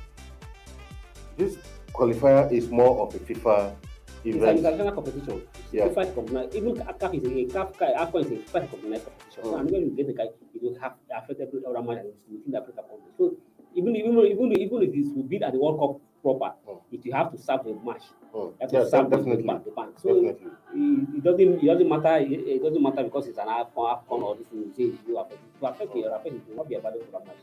this 1.38 1.58
qualifier 1.94 2.52
is 2.52 2.70
more 2.70 3.06
of 3.08 3.14
a 3.16 3.20
FIFA 3.20 3.76
it's 4.24 4.38
an 4.44 4.58
event. 4.66 4.96
competition. 4.96 5.42
Yeah. 5.72 5.88
FIFA 5.88 6.02
is 6.02 6.08
recognized. 6.10 6.56
Even 6.56 6.76
CAF 6.76 7.14
is 7.16 7.24
a 7.24 7.58
CAF, 7.58 7.78
AFCON 7.80 8.22
is 8.26 8.32
a 8.32 8.60
recognized 8.60 9.06
competition. 9.06 9.44
So, 9.44 9.52
Mm. 9.54 9.60
and 9.60 9.72
when 9.72 9.82
you 9.82 9.90
get 9.92 10.08
the 10.08 10.14
guy, 10.14 10.24
it 10.54 10.62
will 10.62 10.76
have 10.80 10.94
affect 11.16 11.40
every 11.42 11.60
other 11.66 11.82
match 11.82 12.06
within 12.30 12.52
the 12.52 12.58
Africa 12.62 12.84
country. 12.84 13.12
So 13.18 13.36
even 13.76 13.96
even 13.96 14.18
even 14.20 14.52
even 14.52 14.82
if 14.84 14.94
it 14.96 15.16
will 15.16 15.24
be 15.24 15.42
at 15.44 15.54
the 15.54 15.60
World 15.60 15.80
Cup 15.80 16.02
proper, 16.22 16.54
Mm. 16.68 16.80
it 16.92 17.06
will 17.06 17.14
have 17.14 17.32
to 17.32 17.38
serve 17.38 17.64
the 17.64 17.74
match. 17.74 18.04
Mm. 18.34 18.54
That 18.60 18.72
Yeah, 18.74 18.80
will 18.80 18.86
serve 18.88 19.10
de- 19.10 19.10
the- 19.10 19.18
definitely. 19.18 19.44
the. 19.66 19.72
So 19.98 20.14
Definitely. 20.22 20.52
it, 20.76 21.18
it 21.18 21.24
doesn't 21.24 21.64
it 21.64 21.66
doesn't 21.66 21.90
matter 21.90 22.16
it, 22.18 22.32
it 22.32 22.64
doesn't 22.64 22.82
matter 22.84 23.04
because 23.04 23.28
it's 23.28 23.38
an 23.40 23.48
AFCON, 23.48 23.86
AFCON 24.06 24.22
or 24.22 24.36
this 24.36 24.48
thing 24.48 24.72
you 24.78 24.94
it 24.94 25.08
will 25.08 25.18
affect 25.18 25.40
it 25.42 25.62
will 25.62 25.70
affect 25.70 25.96
it, 25.96 26.06
affect 26.06 26.36
it 26.36 26.42
will 26.50 26.56
not 26.58 26.70
be 26.70 26.76
available 26.76 27.06
for 27.06 27.12
that 27.20 27.28
match. 27.28 27.42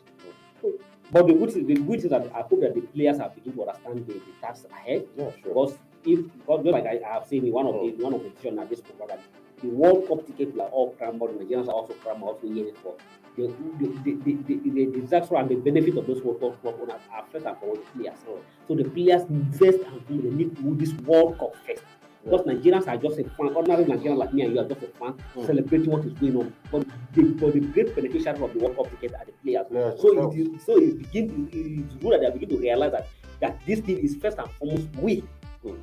So, 0.63 0.73
but 1.13 1.27
the 1.27 1.35
good 1.35 1.51
thing 1.53 1.67
the 1.67 1.75
good 1.75 2.01
thing 2.01 2.11
is 2.11 2.11
that 2.11 2.27
I 2.35 2.43
hope 2.43 2.61
that 2.61 2.75
the 2.75 2.81
players 2.83 3.19
have 3.19 3.35
begun 3.35 3.55
to 3.55 3.63
understand 3.63 4.07
the, 4.07 4.13
the 4.15 4.21
task 4.41 4.67
ahead 4.71 5.07
Yeah, 5.17 5.31
sure. 5.31 5.43
because 5.55 5.79
if 6.13 6.33
because 6.39 6.65
just 6.65 6.73
like 6.73 6.87
I, 6.87 7.01
I 7.09 7.13
have 7.15 7.27
seen 7.27 7.45
in 7.47 7.53
one 7.53 7.67
of 7.67 7.75
the 7.75 8.03
one 8.03 8.15
of 8.15 8.23
the 8.23 8.31
decisions 8.31 8.59
at 8.59 8.71
this 8.71 8.81
program 8.81 9.19
the 9.63 9.69
World 9.69 10.07
Cup 10.09 10.27
tickets 10.27 10.57
are 10.59 10.69
all 10.69 10.93
crammed, 10.93 11.23
out, 11.23 11.31
Nigerians 11.39 11.69
are 11.69 11.73
also 11.73 11.95
crammed 11.95 12.23
also 12.23 12.47
yearning 12.47 12.75
for. 12.83 12.95
The, 13.37 13.47
the, 13.79 13.87
the, 14.05 14.35
the, 14.49 14.55
the, 14.71 15.01
disaster 15.01 15.37
and 15.37 15.49
the 15.49 15.55
benefit 15.55 15.97
of 15.97 16.07
those 16.09 16.21
World 16.23 16.41
Cup 16.41 16.61
club 16.61 16.75
owners 16.81 17.01
are 17.13 17.25
first 17.31 17.47
and 17.47 17.57
foremost 17.59 17.83
the 17.95 18.03
players. 18.03 18.19
So 18.67 18.75
the 18.75 18.85
players 18.85 19.23
first 19.53 19.79
and 19.87 20.07
foremost 20.07 20.23
they 20.25 20.31
need 20.31 20.57
to 20.57 20.63
do 20.63 20.75
this 20.75 20.93
World 21.03 21.39
Cup 21.39 21.55
first. 21.67 21.83
Because 22.25 22.47
Nigerians 22.47 22.89
are 22.89 22.97
just 22.97 23.19
a 23.21 23.25
fan, 23.25 23.55
ordinary 23.55 23.85
Nigerians 23.85 24.17
like 24.19 24.35
me 24.35 24.43
and 24.43 24.55
you 24.55 24.61
are 24.61 24.69
just 24.69 24.83
a 24.83 24.87
fan 24.89 25.15
Mm. 25.37 25.47
celebrating 25.47 25.91
what 25.91 26.05
is 26.05 26.13
going 26.15 26.37
on. 26.37 26.53
But 26.71 26.87
the, 27.15 27.23
but 27.23 27.53
the 27.53 27.61
great 27.61 27.95
beneficiaries 27.95 28.41
of 28.43 28.53
the 28.53 28.59
World 28.59 28.77
Cup 28.77 28.91
ticket 28.91 29.15
are 29.15 29.25
the 29.25 29.33
players. 29.43 29.67
Players 29.69 30.01
So 30.01 30.31
it 30.31 30.39
is 30.39 30.65
so 30.65 30.77
it 30.79 30.99
begin 30.99 31.49
it 31.53 31.57
is 31.57 31.95
good 32.03 32.13
that 32.15 32.21
they 32.21 32.39
begin 32.39 32.49
to 32.57 32.63
realize 32.63 32.93
that 32.93 33.07
that 33.41 33.61
this 33.67 33.81
thing 33.81 33.99
is 33.99 34.17
first 34.17 34.39
and 34.39 34.51
foremost 34.53 34.89
we. 35.01 35.23
Mm. 35.65 35.79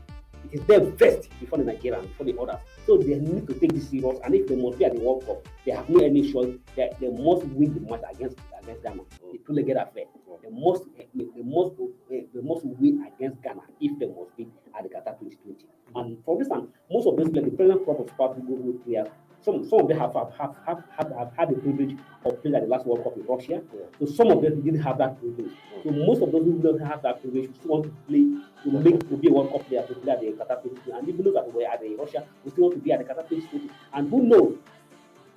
It 0.52 0.60
is 0.60 0.66
them 0.66 0.96
first 0.98 1.30
before 1.40 1.58
the 1.60 1.66
Nigerians, 1.66 2.08
before 2.08 2.26
the 2.26 2.38
others. 2.40 2.62
So 2.86 2.98
they 2.98 3.16
need 3.16 3.48
to 3.48 3.54
take 3.54 3.74
this 3.74 3.90
serious. 3.90 4.20
And 4.24 4.36
if 4.36 4.48
they 4.48 4.56
must 4.56 4.78
be 4.80 4.86
at 4.86 4.94
the 4.94 5.00
World 5.00 5.26
Cup, 5.26 5.48
they 5.66 5.72
have 5.72 5.90
no 5.90 6.04
any 6.04 6.32
choice. 6.32 6.54
They, 6.76 6.90
they 7.00 7.10
must 7.10 7.46
win 7.48 7.74
the 7.74 7.80
match 7.90 8.02
against 8.14 8.38
against 8.62 8.84
Ghana. 8.84 9.02
The 9.32 9.40
two 9.46 9.54
legged 9.54 9.78
affair. 9.78 10.06
Mm. 10.30 10.42
They 10.44 10.50
must 10.50 10.84
they 10.98 11.44
must 11.44 11.74
eh, 12.12 12.22
they 12.34 12.42
must 12.42 12.66
win 12.66 13.06
against 13.08 13.42
Ghana 13.42 13.62
if 13.80 13.98
they 14.00 14.08
must 14.08 14.36
be 14.38 14.48
at 14.78 14.84
the 14.84 14.90
Qatar 14.90 15.18
2020. 15.20 15.66
And 15.96 16.18
for 16.26 16.38
this 16.38 16.48
instance, 16.48 16.72
most 16.92 17.08
of 17.08 17.18
these 17.18 17.30
players, 17.30 17.50
the 17.50 17.56
present 17.56 17.86
crop 17.86 18.00
of 18.00 18.10
Spartan 18.10 18.46
Google 18.46 18.74
players, 18.86 19.08
some 19.46 19.70
some 19.70 19.82
of 19.82 19.88
them 19.88 20.00
have 20.00 20.14
have, 20.14 20.32
have, 20.38 20.56
have, 20.66 20.84
have, 20.98 21.12
have 21.18 21.32
had 21.38 21.50
the 21.50 21.56
privilege 21.56 21.96
of 22.26 22.42
playing 22.42 22.56
at 22.56 22.64
the 22.64 22.68
last 22.68 22.86
World 22.86 23.04
Cup 23.04 23.16
in 23.16 23.26
Russia. 23.26 23.62
Yeah. 23.74 23.86
So 24.00 24.06
some 24.08 24.32
of 24.32 24.42
them 24.42 24.62
didn't 24.62 24.82
have 24.82 24.98
that 24.98 25.20
privilege. 25.20 25.54
So 25.84 25.92
most 25.92 26.22
of 26.24 26.32
those 26.32 26.44
who 26.44 26.60
don't 26.60 26.82
have 26.82 27.04
that 27.04 27.22
privilege 27.22 27.54
still 27.56 27.72
want 27.72 27.84
to 27.86 27.92
play 28.10 28.26
to 28.64 28.72
make 28.72 29.08
to 29.08 29.16
be 29.16 29.30
a 29.30 29.32
World 29.32 29.52
Cup 29.52 29.68
player 29.68 29.86
to 29.86 29.94
play 29.94 30.14
at 30.14 30.20
the 30.22 30.28
Qatar 30.34 30.64
2020. 30.64 30.92
And 30.98 31.10
even 31.10 31.24
those 31.24 31.36
that 31.36 31.54
were 31.54 31.64
at 31.64 31.80
the 31.80 31.96
Russia 31.96 32.26
will 32.44 32.52
still 32.52 32.64
want 32.66 32.76
to 32.76 32.82
be 32.82 32.92
at 32.92 33.00
the 33.00 33.06
Qatar 33.06 33.30
2020. 33.30 33.70
And 33.94 34.10
who 34.10 34.24
knows 34.24 34.58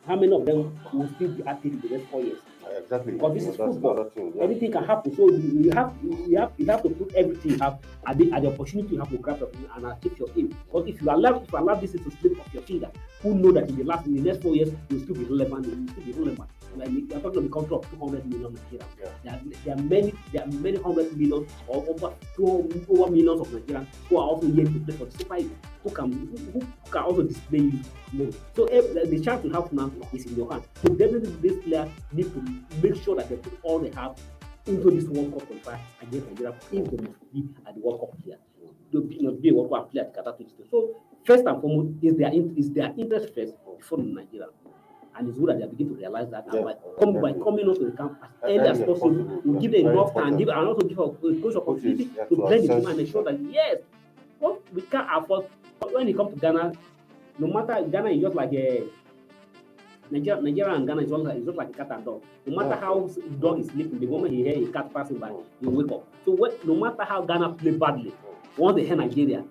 how 0.06 0.16
many 0.16 0.32
of 0.32 0.46
them 0.46 0.80
will 0.92 1.08
still 1.16 1.28
be 1.28 1.42
active 1.44 1.72
in 1.74 1.80
the 1.80 1.98
next 1.98 2.10
four 2.10 2.22
years. 2.22 2.40
Exactly. 2.76 3.12
Because 3.12 3.34
this 3.34 3.44
Yeah, 3.44 3.50
is 3.50 3.56
football. 3.56 4.04
thing. 4.14 4.32
Yeah. 4.36 4.42
Anything 4.44 4.72
can 4.72 4.84
happen. 4.84 5.14
So 5.16 5.30
you, 5.30 5.64
you 5.64 5.70
have 5.72 5.92
you 6.02 6.36
have 6.38 6.52
you 6.58 6.66
have 6.66 6.82
to 6.82 6.90
put 6.90 7.14
everything 7.14 7.52
you 7.52 7.58
have 7.58 7.78
at 8.06 8.18
the, 8.18 8.32
at 8.32 8.42
the 8.42 8.48
opportunity 8.48 8.94
you 8.94 8.98
have 9.00 9.10
to 9.10 9.18
grab 9.18 9.42
and 9.76 9.86
uh, 9.86 9.94
take 10.02 10.18
your 10.18 10.28
aim. 10.36 10.54
But 10.72 10.88
if 10.88 11.00
you 11.00 11.10
allow 11.10 11.40
if 11.42 11.50
you 11.52 11.58
allow 11.58 11.74
this 11.74 11.92
to 11.92 12.10
slip 12.20 12.38
off 12.40 12.52
your 12.52 12.62
finger, 12.62 12.90
who 13.22 13.34
know 13.34 13.52
that 13.52 13.68
in 13.68 13.76
the 13.76 13.84
last 13.84 14.06
in 14.06 14.16
the 14.16 14.22
next 14.22 14.42
four 14.42 14.54
years 14.54 14.70
you'll 14.90 15.00
still 15.02 15.14
be 15.14 15.24
relevant, 15.24 15.66
you'll 15.66 15.88
still 15.88 16.04
be 16.04 16.12
relevant. 16.12 16.50
Like 16.76 16.90
you're 16.90 17.20
talking 17.20 17.38
of 17.38 17.44
the 17.44 17.48
country 17.50 17.76
of 17.76 17.90
200 17.90 18.26
million 18.26 18.52
Nigerians. 18.52 18.84
Yeah. 19.00 19.08
There, 19.24 19.32
are, 19.34 19.40
there 19.64 19.74
are 19.74 19.82
many 19.82 20.14
there 20.32 20.42
are 20.44 20.46
many 20.48 20.78
hundred 20.78 21.16
million 21.16 21.46
or 21.66 21.84
over 21.88 22.14
two 22.36 22.46
over 22.88 23.10
millions 23.10 23.40
of 23.40 23.48
Nigerians 23.48 23.86
who 24.08 24.16
are 24.18 24.28
also 24.28 24.46
here 24.50 24.64
to 24.64 24.78
play 24.80 24.96
for 24.96 25.04
the 25.06 25.18
Super 25.18 25.36
Eagles, 25.36 25.56
who 25.82 25.90
can 25.90 26.12
who, 26.12 26.60
who 26.60 26.66
can 26.90 27.02
also 27.02 27.22
display 27.22 27.58
you. 27.60 27.80
know. 28.12 28.30
So 28.54 28.66
eh, 28.66 28.80
the, 29.06 29.20
chance 29.20 29.44
you 29.44 29.52
have 29.52 29.72
now 29.72 29.90
is 30.12 30.24
in 30.26 30.36
your 30.36 30.50
hand. 30.50 30.64
So 30.82 30.94
definitely 30.94 31.32
this 31.48 31.58
player 31.64 31.88
need 32.12 32.32
to 32.34 32.40
make 32.82 33.02
sure 33.02 33.16
that 33.16 33.28
they 33.28 33.36
put 33.36 33.58
all 33.62 33.78
they 33.78 33.90
have 33.90 34.16
into 34.66 34.90
this 34.90 35.04
World 35.08 35.32
Cup 35.32 35.48
qualifier 35.48 35.80
against 36.02 36.28
Nigeria 36.28 36.54
if 36.72 36.90
they 36.90 36.96
must 37.02 37.32
be 37.32 37.44
at 37.66 37.74
the 37.74 37.80
World 37.80 38.00
Cup 38.00 38.22
player. 38.22 38.38
They 38.92 39.00
be- 39.00 39.22
must 39.26 39.42
be 39.42 39.48
a 39.48 39.54
World 39.54 39.70
Cup 39.70 39.90
player 39.90 40.04
at 40.04 40.14
Qatar 40.14 40.36
2022. 40.38 40.68
So 40.70 40.96
first 41.24 41.44
and 41.46 41.60
foremost 41.60 41.88
is 42.02 42.16
their 42.16 42.32
is 42.56 42.70
their 42.72 42.92
interest 42.98 43.34
first 43.34 43.54
before 43.78 43.98
Nigeria. 43.98 44.48
And 45.18 45.28
it's 45.28 45.36
good 45.38 45.48
that 45.48 45.58
they 45.58 45.66
begin 45.66 45.88
to 45.88 45.94
realize 45.96 46.30
that 46.30 46.46
Yeah, 46.52 46.60
and 46.60 46.64
by, 46.64 46.74
come, 47.00 47.20
by 47.20 47.32
coming 47.32 47.68
out 47.68 47.74
to 47.76 47.86
the 47.90 47.96
camp 47.96 48.22
as 48.22 48.30
early 48.44 48.68
as 48.68 48.78
possible, 48.78 49.42
we 49.44 49.58
give 49.60 49.72
them 49.72 49.86
enough 49.90 50.14
time, 50.14 50.36
give, 50.36 50.48
and 50.48 50.68
also 50.68 50.86
give 50.86 51.00
our 51.00 51.08
coach 51.08 51.42
Coaches, 51.42 51.56
opportunity 51.56 52.10
yeah, 52.16 52.24
to 52.26 52.36
blend 52.36 52.62
the 52.68 52.68
team 52.68 52.86
and 52.86 53.00
ensure 53.00 53.24
yeah. 53.24 53.32
that 53.32 53.52
yes, 53.52 53.76
what 54.38 54.62
we 54.72 54.82
can't 54.82 55.08
afford. 55.12 55.46
But 55.80 55.92
when 55.92 56.06
it 56.08 56.16
comes 56.16 56.34
to 56.34 56.40
Ghana, 56.40 56.72
no 57.40 57.46
matter 57.48 57.82
Ghana 57.88 58.10
is 58.10 58.22
just 58.22 58.36
like 58.36 58.50
uh, 58.50 58.56
a 58.56 58.82
Nigeria, 60.10 60.40
Nigeria 60.40 60.74
and 60.74 60.86
Ghana 60.86 61.02
is 61.02 61.10
just 61.10 61.22
like, 61.24 61.36
it's 61.36 61.46
just 61.46 61.58
like 61.58 61.70
a 61.70 61.72
cat 61.72 61.90
and 61.90 62.04
dog. 62.04 62.22
No 62.46 62.56
matter 62.56 62.70
Yeah. 62.70 62.80
how 62.80 63.10
dog 63.40 63.58
is 63.58 63.66
sleeping, 63.68 63.98
the 63.98 64.06
moment 64.06 64.32
he 64.34 64.44
hear 64.44 64.68
a 64.68 64.72
cat 64.72 64.94
passing 64.94 65.18
by, 65.18 65.32
he 65.60 65.66
wake 65.66 65.90
up. 65.90 66.04
So 66.24 66.32
when, 66.32 66.52
no 66.64 66.76
matter 66.76 67.02
how 67.04 67.22
Ghana 67.22 67.54
play 67.54 67.72
badly, 67.72 68.14
once 68.56 68.76
they 68.76 68.86
hear 68.86 68.96
Nigeria, 68.96 69.42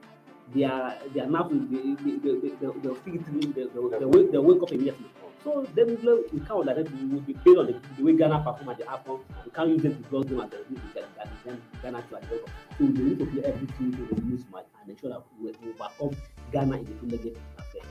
they 0.54 0.64
are 0.64 0.96
they 1.14 1.20
are 1.20 1.28
now 1.28 1.44
they 1.44 1.58
they 1.60 2.18
they 2.18 2.40
they 2.40 2.50
they 2.50 2.70
still 2.72 3.20
they 3.36 3.52
they 3.52 4.00
they 4.00 4.06
wake 4.06 4.32
they 4.32 4.38
wake 4.38 4.64
up 4.64 4.72
immediately. 4.72 5.08
So 5.48 5.66
then 5.76 5.98
we 6.34 6.40
count 6.42 6.66
that 6.66 6.78
it 6.78 6.92
will 6.92 7.22
be 7.22 7.32
based 7.32 7.58
on 7.58 7.68
the, 7.68 7.80
the 7.98 8.04
way 8.04 8.18
Ghana 8.18 8.40
perform 8.40 8.68
at 8.68 8.80
the 8.80 8.84
AFCON. 8.84 9.22
We 9.46 9.52
can't 9.52 9.70
use 9.70 9.82
them 9.82 9.96
to 9.96 10.10
close 10.10 10.26
them 10.26 10.42
at 10.42 10.52
the 10.52 10.58
at 10.58 10.94
the 10.94 11.22
at 11.22 11.30
the 11.46 11.58
Ghana 11.82 12.02
to 12.10 12.16
at 12.18 12.22
the 12.24 12.36
World 12.36 12.46
Cup. 12.48 12.56
So 12.78 12.84
we 12.84 12.88
need 12.90 13.20
to 13.20 13.26
play 13.28 13.44
everything 13.46 13.94
to 13.94 14.14
reduce 14.14 14.44
match 14.52 14.66
and 14.82 14.90
ensure 14.90 15.12
that 15.12 15.24
we 15.40 15.54
we 15.64 15.72
overcome 15.72 16.18
Ghana 16.52 16.80
in 16.80 16.84
the 16.84 16.92
two-legged 16.96 17.40
affair. 17.58 17.82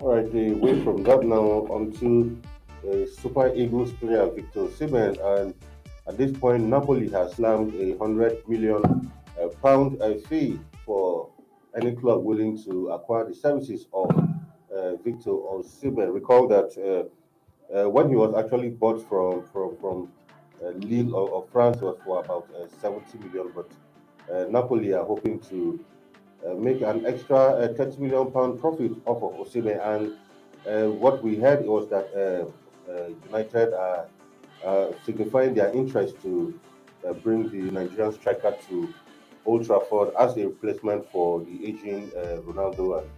All 0.00 0.16
right, 0.16 0.32
the 0.32 0.54
way 0.54 0.82
from 0.82 1.04
that 1.04 1.22
now 1.22 1.46
onto 1.70 2.36
uh, 2.90 3.06
Super 3.20 3.54
Eagles 3.54 3.92
player 3.92 4.28
Victor 4.28 4.66
Simen, 4.66 5.16
and 5.38 5.54
at 6.08 6.18
this 6.18 6.36
point, 6.36 6.64
Napoli 6.64 7.08
has 7.10 7.34
slammed 7.34 7.72
a 7.76 7.96
hundred 7.98 8.42
million 8.48 9.12
uh, 9.40 9.46
pound 9.62 10.02
uh, 10.02 10.14
fee 10.28 10.58
for 10.84 11.30
any 11.80 11.92
club 11.92 12.24
willing 12.24 12.60
to 12.64 12.88
acquire 12.88 13.28
the 13.28 13.34
services 13.34 13.86
of 13.94 14.10
uh, 14.82 14.96
Victor 14.96 15.30
Osimhen. 15.30 16.12
Recall 16.12 16.48
that 16.48 16.70
uh, 16.76 17.76
uh, 17.78 17.88
when 17.88 18.08
he 18.08 18.16
was 18.16 18.34
actually 18.34 18.70
bought 18.70 19.06
from 19.08 19.44
from 19.52 19.76
from 19.78 20.12
uh, 20.62 20.70
Lille 20.70 21.14
of, 21.36 21.48
France 21.50 21.80
was 21.80 21.96
for 22.04 22.20
about 22.24 22.48
uh, 22.54 22.66
70 22.80 23.18
million, 23.18 23.52
but 23.54 23.70
Napoli 24.50 24.92
are 24.92 25.04
hoping 25.04 25.38
to 25.40 25.84
make 26.56 26.80
an 26.80 27.04
extra 27.06 27.36
uh, 27.36 27.74
30 27.74 27.98
million 27.98 28.30
pound 28.30 28.60
profit 28.60 28.92
off 29.06 29.22
of 29.22 29.46
Osimhen. 29.46 30.14
And 30.64 31.00
what 31.00 31.22
we 31.22 31.36
heard 31.36 31.64
was 31.66 31.88
that 31.90 32.06
United 33.26 33.72
are 33.74 34.06
signifying 35.04 35.54
their 35.54 35.72
interest 35.72 36.20
to 36.22 36.58
bring 37.22 37.48
the 37.50 37.70
Nigerian 37.72 38.12
striker 38.12 38.56
to 38.68 38.94
Old 39.44 39.66
Trafford 39.66 40.14
as 40.18 40.36
a 40.36 40.46
replacement 40.46 41.10
for 41.10 41.40
the 41.40 41.66
aging 41.66 42.10
Ronaldo. 42.46 43.00
And 43.02 43.10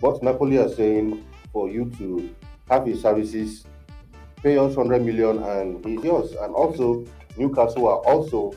what 0.00 0.22
Napoli 0.22 0.58
are 0.58 0.68
saying 0.68 1.24
for 1.52 1.68
you 1.68 1.90
to 1.98 2.34
have 2.68 2.86
his 2.86 3.02
services, 3.02 3.64
pay 4.42 4.56
us 4.56 4.76
100 4.76 5.04
million, 5.04 5.42
and 5.42 5.84
he's 5.84 6.02
yours. 6.02 6.32
And 6.32 6.54
also, 6.54 7.04
Newcastle 7.36 7.86
are 7.88 7.98
also 7.98 8.54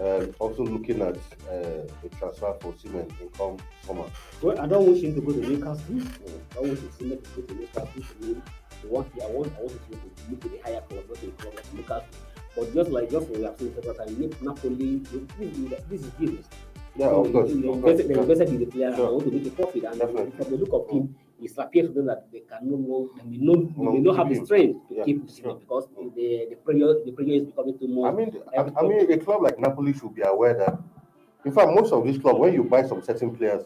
uh, 0.00 0.26
also 0.38 0.64
looking 0.64 1.02
at 1.02 1.16
uh, 1.50 1.86
a 2.04 2.08
transfer 2.18 2.54
for 2.60 2.74
Siemens 2.78 3.12
in 3.20 3.28
come 3.30 3.58
summer. 3.86 4.04
Well, 4.40 4.58
I 4.58 4.66
don't 4.66 4.90
wish 4.90 5.02
him 5.02 5.14
to 5.14 5.20
go 5.20 5.32
to 5.32 5.38
Newcastle. 5.38 6.00
I 6.56 6.60
wish 6.60 6.78
him 6.78 6.90
to 6.98 7.04
go 7.36 7.42
to 7.42 7.54
Newcastle. 7.54 8.02
To 8.20 8.26
me, 8.26 8.42
I 8.82 8.86
want, 8.86 9.08
I 9.22 9.26
want, 9.26 9.52
I 9.56 9.60
want 9.60 9.72
him 9.72 10.00
to 10.00 10.30
move 10.30 10.40
to 10.40 10.48
the 10.48 10.58
higher 10.64 10.80
club, 10.80 11.04
not 11.08 11.18
to 11.20 11.26
the 11.26 11.32
club 11.32 11.54
like 11.54 11.74
Newcastle. 11.74 12.06
But 12.56 12.74
just 12.74 12.90
like 12.90 13.10
just 13.10 13.28
we 13.28 13.42
have 13.42 13.58
seen 13.58 13.74
several 13.74 13.94
times, 13.94 14.18
Nap- 14.18 14.42
Napoli, 14.42 14.96
this 14.96 15.12
is, 15.40 15.70
this 15.88 16.00
is 16.02 16.10
business. 16.10 16.46
Yeah, 16.96 17.06
So 17.08 17.24
of 17.24 17.32
course. 17.32 17.52
They 17.52 17.68
of 17.68 17.80
course, 17.82 18.00
invested, 18.00 18.08
they 18.08 18.20
invested 18.20 18.48
in 18.48 18.58
the 18.60 18.66
player 18.66 18.94
Sure. 18.96 19.06
and 19.06 19.14
want 19.14 19.24
to 19.24 19.30
make 19.32 19.46
a 19.46 19.50
profit. 19.50 19.84
And 19.84 19.98
Definitely. 19.98 20.30
from 20.44 20.50
the 20.52 20.56
look 20.58 20.72
of 20.72 20.90
him, 20.94 21.16
it 21.40 21.52
appears 21.58 21.88
to 21.88 21.92
them 21.94 22.06
that 22.06 22.30
they 22.30 22.40
can 22.40 22.70
no 22.70 22.76
more, 22.76 23.08
they 23.16 23.24
may 23.30 23.38
not, 23.38 23.58
they 23.92 23.98
No, 24.00 24.12
have 24.12 24.28
the 24.28 24.44
strength 24.44 24.88
to 24.88 24.94
Yeah, 24.94 25.04
keep 25.04 25.28
sure. 25.30 25.54
because 25.54 25.88
the 26.14 26.46
the 26.50 26.56
pressure, 26.64 27.02
the 27.04 27.12
pressure 27.12 27.32
is 27.32 27.44
becoming 27.44 27.78
too 27.78 27.88
much. 27.88 28.12
I 28.12 28.16
mean, 28.16 28.30
I, 28.56 28.60
I 28.78 28.82
mean, 28.86 29.10
a 29.10 29.18
club 29.18 29.42
like 29.42 29.58
Napoli 29.58 29.92
should 29.94 30.14
be 30.14 30.22
aware 30.22 30.54
that, 30.54 30.78
in 31.44 31.52
fact, 31.52 31.70
most 31.74 31.92
of 31.92 32.04
these 32.04 32.18
clubs, 32.18 32.38
when 32.38 32.52
you 32.54 32.62
buy 32.64 32.86
some 32.86 33.02
certain 33.02 33.34
players, 33.34 33.64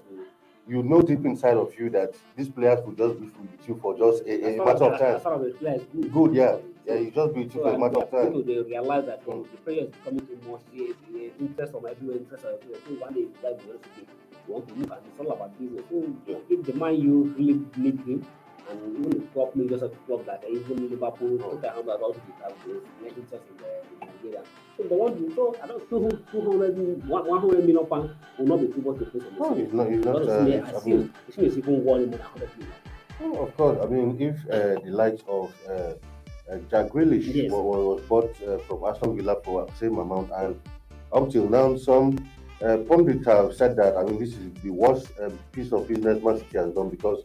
you 0.68 0.83
know 0.83 1.02
deep 1.02 1.25
inside 1.25 1.56
of 1.56 1.73
you 1.78 1.90
that 1.90 2.14
these 2.37 2.49
players 2.49 2.85
will 2.85 2.95
just 2.95 3.21
be 3.21 3.26
with 3.26 3.68
you 3.68 3.78
for 3.80 3.97
just 3.97 4.23
a, 4.26 4.54
a 4.54 4.64
matter 4.64 4.85
of 4.85 4.99
time. 4.99 5.16
as 5.16 5.23
far 5.23 5.38
the 5.38 5.50
player 5.50 5.78
good. 5.92 6.12
Good, 6.12 6.35
yeah, 6.35 6.56
yeah, 6.87 6.95
you 6.95 7.11
just 7.11 7.35
be 7.35 7.43
you 7.43 7.50
So 7.50 7.61
for 7.62 7.69
a 7.69 7.73
and 7.73 7.81
matter 7.83 7.99
of 8.00 8.11
people 8.11 8.43
they 8.45 8.59
realize 8.62 9.07
that 9.07 9.21
uh, 9.26 9.33
Mm. 9.33 9.50
the 9.50 9.57
prayer 9.59 9.85
is 9.85 9.90
becoming 9.90 10.26
too 10.26 10.38
much. 10.50 10.62
The, 10.73 10.95
the 11.12 11.33
interest 11.40 11.75
of 11.75 11.85
everywhere, 11.85 12.16
interest 12.19 12.45
of 12.45 12.55
everywhere. 12.55 12.81
So 12.87 12.95
one 12.95 13.14
day 13.14 13.26
that 13.43 13.55
will 13.66 13.75
okay, 13.75 14.07
you 14.47 14.52
want 14.55 14.69
to 14.69 14.75
move, 14.75 14.90
and 14.93 15.00
it's 15.07 15.19
all 15.21 15.33
about 15.33 15.59
business. 15.59 15.85
So 15.90 15.97
Yeah. 16.26 16.37
if 16.49 16.64
the 16.66 16.73
man 16.75 16.95
you 17.00 17.35
really 17.37 17.61
need 17.76 17.99
him, 18.07 18.25
and 18.71 18.78
even 18.99 19.11
the 19.11 19.26
club 19.35 19.50
majors 19.55 19.83
of 19.83 19.90
the 19.90 19.97
club 20.07 20.26
like 20.26 20.45
even 20.49 20.88
Liverpool, 20.90 21.28
Mm. 21.38 21.61
Tottenham 21.62 21.87
that 21.87 22.00
also 22.00 22.21
have 22.43 22.55
the 22.66 22.75
net 23.02 23.12
interest 23.16 23.45
in, 23.50 24.07
Nigeria. 24.07 24.43
So 24.76 24.83
the 24.85 24.95
one 24.95 25.12
you 25.19 25.55
I 25.62 25.66
don't 25.66 25.88
two 25.90 26.09
two 26.31 26.40
hundred 26.40 27.09
one 27.09 27.26
one 27.26 27.40
hundred 27.40 27.64
million 27.66 27.87
pounds 27.87 28.11
will 28.38 28.47
not 28.47 28.61
be 28.61 28.69
too 28.69 28.83
much 28.83 28.99
to 28.99 29.05
pay 29.07 29.19
for 29.19 29.31
No, 29.38 29.57
it's 29.59 29.73
not. 29.73 29.87
It's 29.90 30.05
not. 30.05 30.16
Uh, 30.23 30.47
it's- 30.47 30.85
I 30.85 30.88
mean, 30.88 31.12
it's 31.28 31.57
even 31.57 31.85
worth 31.85 31.85
more 31.85 31.99
than 31.99 32.21
hundred 32.21 32.50
million. 32.59 32.75
oh, 33.23 33.47
of 33.47 33.57
course. 33.57 33.78
I 33.83 33.87
mean, 33.87 34.21
if 34.21 34.37
uh, 34.50 34.81
the 34.85 34.90
likes 34.90 35.23
of 35.28 35.52
uh, 35.69 35.95
uh, 36.50 36.57
Jack 36.71 36.91
Grealish 36.91 37.33
Yes. 37.35 37.50
wa- 37.50 37.61
wa- 37.61 37.95
was 37.95 38.03
bought 38.03 38.35
uh, 38.47 38.59
from 38.59 38.85
Aston 38.85 39.17
Villa 39.17 39.37
for 39.45 39.67
the 39.67 39.73
same 39.75 39.99
amount, 39.99 40.31
and 40.33 40.61
up 41.12 41.31
till 41.31 41.49
now, 41.49 41.76
some 41.76 42.19
uh, 42.62 42.79
pundits 42.88 43.26
have 43.26 43.55
said 43.55 43.76
that. 43.76 43.97
I 43.97 44.05
mean, 44.05 44.19
this 44.19 44.31
is 44.35 44.50
the 44.62 44.71
worst 44.71 45.11
uh, 45.21 45.31
piece 45.53 45.73
of 45.73 45.87
business 45.88 46.23
Man 46.23 46.38
City 46.38 46.59
has 46.59 46.73
done 46.75 46.88
because 46.91 47.23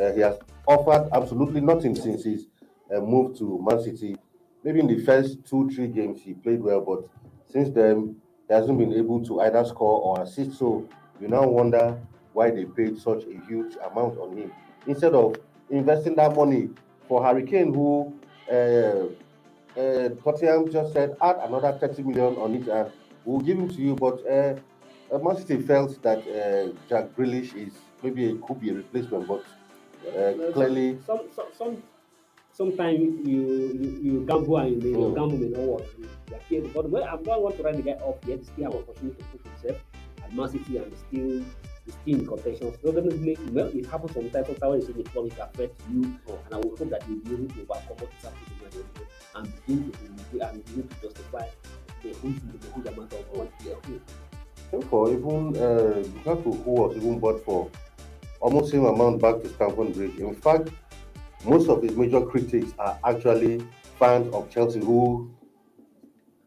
uh, 0.00 0.12
he 0.12 0.20
has 0.20 0.38
offered 0.66 1.08
absolutely 1.12 1.60
nothing 1.60 1.94
since 1.94 2.24
his 2.24 2.46
uh, 2.94 3.00
move 3.00 3.36
to 3.38 3.60
Man 3.62 3.82
City. 3.82 4.16
Maybe 4.64 4.80
in 4.80 4.86
the 4.86 5.04
first 5.04 5.44
two, 5.44 5.68
three 5.70 5.88
games 5.88 6.20
he 6.22 6.34
played 6.34 6.62
well, 6.62 6.80
but 6.80 7.08
since 7.50 7.70
then 7.74 8.16
he 8.48 8.54
hasn't 8.54 8.78
been 8.78 8.92
able 8.92 9.24
to 9.26 9.40
either 9.40 9.64
score 9.64 10.00
or 10.00 10.22
assist. 10.22 10.58
So 10.58 10.86
you 11.20 11.28
now 11.28 11.46
wonder 11.46 11.98
why 12.32 12.50
they 12.50 12.64
paid 12.64 12.96
such 12.98 13.24
a 13.24 13.40
huge 13.46 13.74
amount 13.90 14.18
on 14.18 14.36
him 14.36 14.52
instead 14.86 15.12
of 15.14 15.36
investing 15.70 16.14
that 16.16 16.34
money 16.34 16.70
for 17.08 17.22
Harry 17.24 17.44
Kane, 17.44 17.74
who 17.74 18.14
Tottenham 20.24 20.70
just 20.70 20.92
said 20.92 21.16
add 21.20 21.36
another 21.42 21.72
30 21.80 22.02
million 22.02 22.36
on 22.36 22.54
it 22.54 22.68
and 22.68 22.92
we'll 23.24 23.40
give 23.40 23.58
him 23.58 23.68
to 23.68 23.80
you. 23.80 23.94
But 23.94 24.20
uh, 24.26 24.56
uh 25.14 25.18
Man 25.18 25.36
City 25.36 25.62
felt 25.62 26.00
that 26.02 26.18
uh, 26.18 26.72
Jack 26.88 27.16
Grealish 27.16 27.54
is 27.56 27.72
maybe 28.02 28.26
it 28.26 28.42
could 28.42 28.60
be 28.60 28.70
a 28.70 28.74
replacement, 28.74 29.26
but 29.26 29.44
uh, 30.08 30.52
clearly 30.52 30.98
some, 31.06 31.20
some, 31.34 31.46
some 31.56 31.82
sometimes 32.52 33.26
you, 33.26 33.40
you 33.80 34.00
you 34.02 34.26
gamble 34.26 34.58
and 34.58 34.82
you 34.82 34.96
mm. 34.96 35.14
gamble 35.14 35.38
may 35.38 35.48
not 35.48 35.60
work. 35.60 36.74
But 36.74 36.90
well, 36.90 37.04
I'm 37.04 37.22
not 37.22 37.42
want 37.42 37.56
to 37.56 37.62
write 37.62 37.76
the 37.76 37.82
guy 37.82 37.92
off 37.92 38.16
yet. 38.26 38.44
Still 38.44 38.64
have 38.64 38.74
opportunity 38.74 39.22
to 39.22 39.38
push 39.38 39.42
himself 39.52 39.82
at 40.22 40.34
Man 40.34 40.48
City 40.48 40.76
and 40.76 40.92
still 41.08 41.44
in 42.06 42.26
contention. 42.26 42.72
So 42.82 42.92
definitely, 42.92 43.36
well, 43.50 43.66
it 43.68 43.86
happens 43.86 44.12
sometimes. 44.12 44.46
Sometimes 44.46 44.70
when 44.70 44.80
you 44.80 44.86
see 44.86 44.92
the 44.92 45.10
club, 45.10 45.26
it 45.26 45.38
affects 45.38 45.84
you, 45.90 46.00
mm. 46.00 46.44
and 46.46 46.54
I 46.54 46.56
would 46.58 46.78
hope 46.78 46.90
that 46.90 47.08
you'll 47.08 47.18
be 47.18 47.32
able 47.32 47.48
to 47.54 47.60
overcome 47.62 47.96
what 47.98 48.10
is 48.18 48.24
happening 48.24 48.52
and 49.34 49.52
begin 49.66 49.92
to 49.92 50.48
and 50.48 50.64
begin 50.64 50.88
to 50.88 50.94
justify 51.08 51.46
the 52.02 52.08
huge, 52.08 52.40
the 52.60 52.72
huge 52.74 52.86
amount 52.86 53.12
of 53.12 53.36
money 53.36 53.50
they 53.64 53.72
are 53.72 54.82
For 54.82 55.10
even 55.12 55.56
uh, 55.56 56.02
Lukaku, 56.02 56.64
who 56.64 56.70
was 56.70 56.96
even 56.96 57.18
bought 57.18 57.44
for 57.44 57.70
almost 58.40 58.72
same 58.72 58.84
amount 58.84 59.20
back 59.20 59.40
to 59.42 59.48
Stamford 59.48 59.94
Bridge. 59.94 60.16
In 60.18 60.34
fact, 60.34 60.70
most 61.44 61.68
of 61.68 61.82
his 61.82 61.96
major 61.96 62.20
critics 62.24 62.72
are 62.78 62.98
actually 63.04 63.64
fans 63.98 64.32
of 64.34 64.50
Chelsea 64.50 64.80
who 64.80 65.30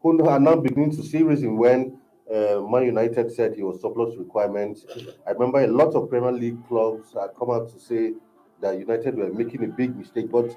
who 0.00 0.24
are 0.28 0.38
now 0.38 0.56
beginning 0.56 0.94
to 0.94 1.02
see 1.02 1.22
reason 1.22 1.56
when 1.56 1.98
uh, 2.32 2.60
Man 2.60 2.84
United 2.84 3.32
said 3.32 3.54
he 3.54 3.62
was 3.62 3.80
surplus 3.80 4.16
requirements. 4.16 4.84
I 5.26 5.30
remember 5.30 5.60
a 5.60 5.68
lot 5.68 5.94
of 5.94 6.10
Premier 6.10 6.32
League 6.32 6.66
clubs 6.66 7.12
had 7.12 7.30
come 7.38 7.50
out 7.50 7.68
to 7.72 7.78
say 7.78 8.14
that 8.60 8.78
United 8.78 9.16
were 9.16 9.32
making 9.32 9.64
a 9.64 9.68
big 9.68 9.96
mistake. 9.96 10.30
But 10.30 10.56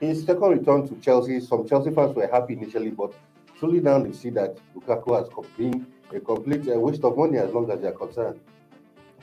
his 0.00 0.24
second 0.24 0.50
return 0.50 0.86
to 0.88 0.94
Chelsea, 0.96 1.40
some 1.40 1.66
Chelsea 1.66 1.90
fans 1.90 2.14
were 2.14 2.26
happy 2.26 2.54
initially, 2.54 2.90
but 2.90 3.14
truly 3.58 3.80
now 3.80 3.98
they 3.98 4.12
see 4.12 4.30
that 4.30 4.58
Lukaku 4.74 5.16
has 5.16 5.28
been 5.56 5.86
a 6.14 6.20
complete 6.20 6.68
uh, 6.68 6.78
waste 6.78 7.04
of 7.04 7.16
money 7.16 7.38
as 7.38 7.50
long 7.50 7.70
as 7.70 7.80
they 7.80 7.88
are 7.88 7.92
concerned. 7.92 8.38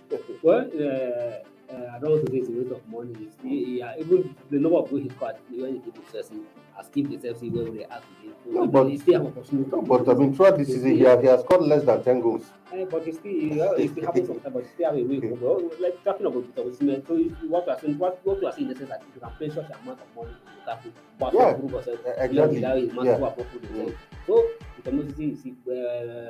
well, 0.42 0.68
uh, 0.76 1.74
uh, 1.74 1.96
I 1.96 2.00
don't 2.00 2.28
it's 2.34 2.50
a 2.50 2.52
waste 2.52 2.72
of 2.72 2.88
money. 2.88 3.30
Yeah, 3.44 3.94
even 4.00 4.36
the 4.50 4.60
number 4.60 4.80
of 4.80 4.90
goals 4.90 5.04
he 5.04 5.10
scored 5.10 5.36
when 5.50 5.76
he 5.76 5.80
came 5.80 5.92
to 5.92 6.12
Chelsea 6.12 6.42
has 6.75 6.88
kept 6.88 7.10
the 7.10 7.18
Chelsea 7.18 7.50
where 7.50 7.72
they 7.72 7.86
are 7.86 8.01
today. 8.01 8.34
So 8.46 8.51
no, 8.51 8.68
but, 8.68 8.89
he 8.89 8.98
still 8.98 9.13
have 9.24 9.38
opportunity. 9.38 9.70
No, 9.72 9.82
but 9.82 10.10
I 10.10 10.13
mean, 10.13 10.34
throughout 10.36 10.58
this 10.58 10.68
season, 10.68 10.96
he, 10.96 11.01
has, 11.01 11.22
he 11.22 11.27
has 11.27 11.39
scored 11.42 11.62
less 11.62 11.84
than 11.84 12.03
10 12.03 12.22
goals. 12.22 12.46
Uh, 12.72 12.86
but 12.86 13.06
he 13.06 13.12
still, 13.12 13.62
uh, 13.62 13.74
it 13.74 13.92
still 13.92 14.06
happens 14.06 14.27
sometimes, 14.27 14.53
but 14.53 14.63
he 14.63 14.70
still 14.70 14.86
have 14.89 15.00
a 15.00 15.03
way 15.03 15.20
to 15.20 15.36
go. 15.36 15.72
Like 15.80 16.03
talking 16.03 16.25
about 16.25 16.56
Peter 16.56 16.68
Osimhen, 16.70 17.08
so 17.08 17.15
if, 17.18 17.32
what 17.50 17.65
you 17.65 17.72
are 17.72 17.80
saying, 17.80 17.98
what, 17.98 18.20
what 18.25 18.42
you 18.42 18.48
are 18.48 18.51
saying 18.51 18.68
in 18.68 18.74
the 18.74 18.80
sense 18.80 18.89
that 18.89 19.03
you 19.13 19.22
can 19.22 19.32
pay 19.39 19.50
such 19.50 19.70
amount 19.82 20.00
of 20.01 20.15
money 20.15 20.32
to 20.34 20.72
Lukaku, 20.72 20.92
but 21.20 21.34
yeah, 21.34 21.53
prove 21.53 21.72
yourself, 21.72 22.00
exactly. 22.18 22.60
Yeah. 22.60 23.89
So, 24.25 24.44
you 24.86 25.36
see, 25.36 25.56
uh, 25.68 25.72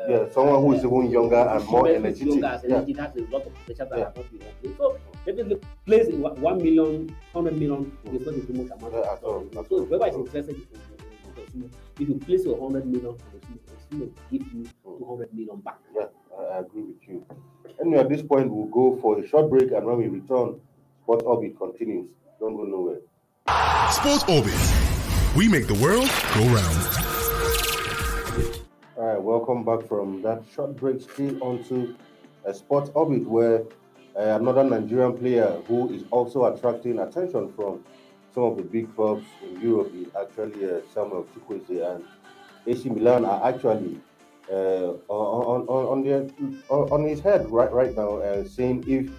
yeah, 0.10 0.30
someone 0.32 0.62
who 0.62 0.74
is 0.74 0.84
even 0.86 1.10
younger 1.10 1.36
and 1.36 1.66
more 1.66 1.88
energetic. 1.88 2.28
Younger, 2.28 2.62
yeah. 2.68 2.78
has 2.78 3.16
a 3.16 3.22
lot 3.32 3.46
of 3.46 3.54
potential 3.66 3.88
that 3.90 3.98
yeah. 4.00 4.06
has 4.06 4.16
not 4.16 4.62
been 4.62 4.78
So, 4.78 5.00
Maybe 5.26 5.56
place 5.86 6.08
one 6.14 6.58
million, 6.58 7.16
hundred 7.34 7.58
million 7.58 7.92
is 8.06 8.26
not 8.26 8.36
a 8.36 8.42
too 8.42 8.54
much 8.54 8.72
amount. 8.78 8.94
Yeah, 8.94 9.16
so, 9.20 9.50
so 9.54 9.86
whoever 9.86 10.08
is 10.08 10.16
interested 10.16 10.56
in 10.56 11.70
if 12.00 12.08
you 12.08 12.16
place 12.16 12.46
your 12.46 12.60
hundred 12.60 12.86
million 12.86 13.16
for 13.18 13.98
will 13.98 14.12
give 14.32 14.42
you 14.54 14.66
two 14.84 15.06
hundred 15.08 15.34
million 15.34 15.60
back. 15.62 15.80
Yeah, 15.96 16.06
I 16.52 16.60
agree 16.60 16.84
with 16.84 17.08
you. 17.08 17.26
Anyway, 17.80 18.00
at 18.00 18.10
this 18.10 18.22
point, 18.22 18.52
we'll 18.52 18.68
go 18.68 19.00
for 19.02 19.20
a 19.20 19.28
short 19.28 19.50
break, 19.50 19.72
and 19.72 19.86
when 19.86 19.98
we 19.98 20.08
return, 20.08 20.60
Sports 21.04 21.24
Orbit 21.26 21.58
continues. 21.58 22.10
Don't 22.40 22.56
go 22.56 22.64
nowhere. 22.64 23.00
Sports 23.92 24.24
Orbit. 24.30 24.54
We 25.36 25.48
make 25.48 25.68
the 25.68 25.76
world 25.76 26.10
go 26.36 26.46
round. 26.54 26.88
All 28.96 29.06
right, 29.06 29.22
welcome 29.22 29.64
back 29.64 29.88
from 29.88 30.22
that 30.22 30.44
short 30.54 30.76
break. 30.76 31.02
Still 31.02 31.44
onto 31.44 31.96
a 32.46 32.54
Sports 32.54 32.92
Orbit, 32.94 33.28
where 33.28 33.58
uh, 33.58 33.64
another 34.16 34.64
Nigerian 34.64 35.18
player 35.18 35.62
who 35.68 35.92
is 35.94 36.04
also 36.12 36.46
attracting 36.46 37.00
attention 37.00 37.52
from 37.54 37.84
some 38.34 38.44
of 38.44 38.58
the 38.58 38.64
big 38.64 38.94
clubs 38.96 39.26
in 39.44 39.62
Europe 39.62 39.92
is 39.96 40.08
actually 40.20 40.66
uh, 40.66 40.80
Samuel 40.94 41.28
Chukwueze, 41.36 41.96
and 41.96 42.04
AC 42.66 42.90
Milan 42.90 43.26
are 43.26 43.48
actually 43.48 44.00
uh, 44.52 44.94
on, 45.08 45.66
on, 45.68 45.86
on, 45.88 46.04
their, 46.04 46.28
on 46.70 47.04
his 47.06 47.20
head 47.20 47.50
right, 47.50 47.72
right 47.72 47.96
now, 47.96 48.18
uh, 48.18 48.44
seeing 48.44 48.84
if 48.88 49.10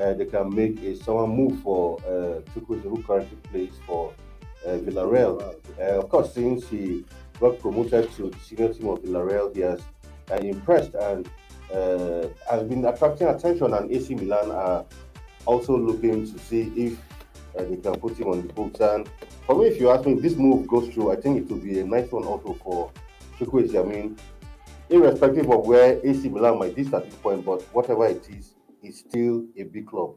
uh, 0.00 0.14
they 0.14 0.24
can 0.24 0.54
make 0.54 0.78
a 0.82 0.96
someone 0.96 1.30
move 1.30 1.60
for 1.62 1.98
uh, 2.00 2.40
Chukwueze, 2.52 2.82
who 2.82 3.02
currently 3.02 3.36
plays 3.50 3.72
for 3.86 4.12
uh, 4.66 4.70
Villarreal. 4.70 5.56
Uh, 5.78 5.82
of 5.82 6.08
course, 6.08 6.32
since 6.32 6.68
he 6.68 7.04
got 7.40 7.58
promoted 7.58 8.10
to 8.12 8.30
the 8.30 8.38
senior 8.40 8.72
team 8.72 8.88
of 8.88 9.00
Villarreal, 9.02 9.54
he 9.54 9.60
has 9.60 9.80
impressed 10.42 10.94
and 10.94 11.28
uh, 11.72 12.28
has 12.50 12.62
been 12.64 12.84
attracting 12.84 13.28
attention, 13.28 13.74
and 13.74 13.90
AC 13.90 14.14
Milan 14.14 14.50
are 14.50 14.84
also 15.46 15.76
looking 15.76 16.30
to 16.30 16.38
see 16.38 16.72
if 16.76 16.98
uh, 17.58 17.64
they 17.64 17.76
can 17.76 17.98
put 17.98 18.16
him 18.16 18.28
on 18.28 18.46
the 18.46 18.52
books. 18.52 18.80
And 18.80 19.08
for 19.46 19.56
me, 19.56 19.66
if 19.66 19.80
you 19.80 19.90
ask 19.90 20.04
me, 20.06 20.14
if 20.14 20.22
this 20.22 20.36
move 20.36 20.66
goes 20.66 20.92
through, 20.92 21.12
I 21.12 21.16
think 21.16 21.38
it 21.38 21.50
will 21.50 21.58
be 21.58 21.80
a 21.80 21.84
nice 21.84 22.10
one 22.10 22.24
also 22.24 22.54
for 22.62 22.90
Chukwueze. 23.38 23.78
I 23.78 23.88
mean, 23.88 24.16
irrespective 24.88 25.50
of 25.50 25.66
where 25.66 26.00
AC 26.04 26.28
Milan 26.28 26.58
might 26.58 26.74
be 26.74 26.82
at 26.82 27.04
this 27.04 27.14
point, 27.16 27.44
but 27.44 27.62
whatever 27.74 28.06
it 28.06 28.28
is, 28.30 28.54
it's 28.82 29.00
still 29.00 29.44
a 29.56 29.64
big 29.64 29.86
club. 29.86 30.14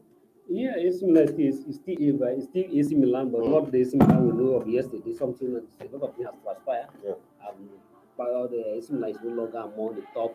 Yeah, 0.48 0.74
AC 0.76 1.06
Milan 1.06 1.28
is, 1.40 1.58
is 1.64 1.76
still 1.76 1.96
it's 1.98 2.46
still 2.46 2.64
AC 2.72 2.94
Milan, 2.94 3.30
but 3.30 3.42
mm. 3.42 3.50
not 3.50 3.70
the 3.70 3.80
AC 3.80 3.96
Milan 3.96 4.26
we 4.26 4.32
know 4.32 4.54
of 4.54 4.68
yesterday. 4.68 5.14
Something 5.14 5.54
that 5.54 5.64
a 5.80 5.96
lot 5.96 6.08
of 6.08 6.16
things 6.16 6.28
has 6.28 6.34
transpired. 6.42 6.88
Yeah. 7.04 7.12
Um, 7.46 7.68
but 8.16 8.50
the 8.50 8.76
AC 8.78 8.92
Milan 8.92 9.10
is 9.10 9.18
no 9.22 9.30
longer 9.30 9.58
among 9.58 9.94
the 9.94 10.02
top 10.12 10.34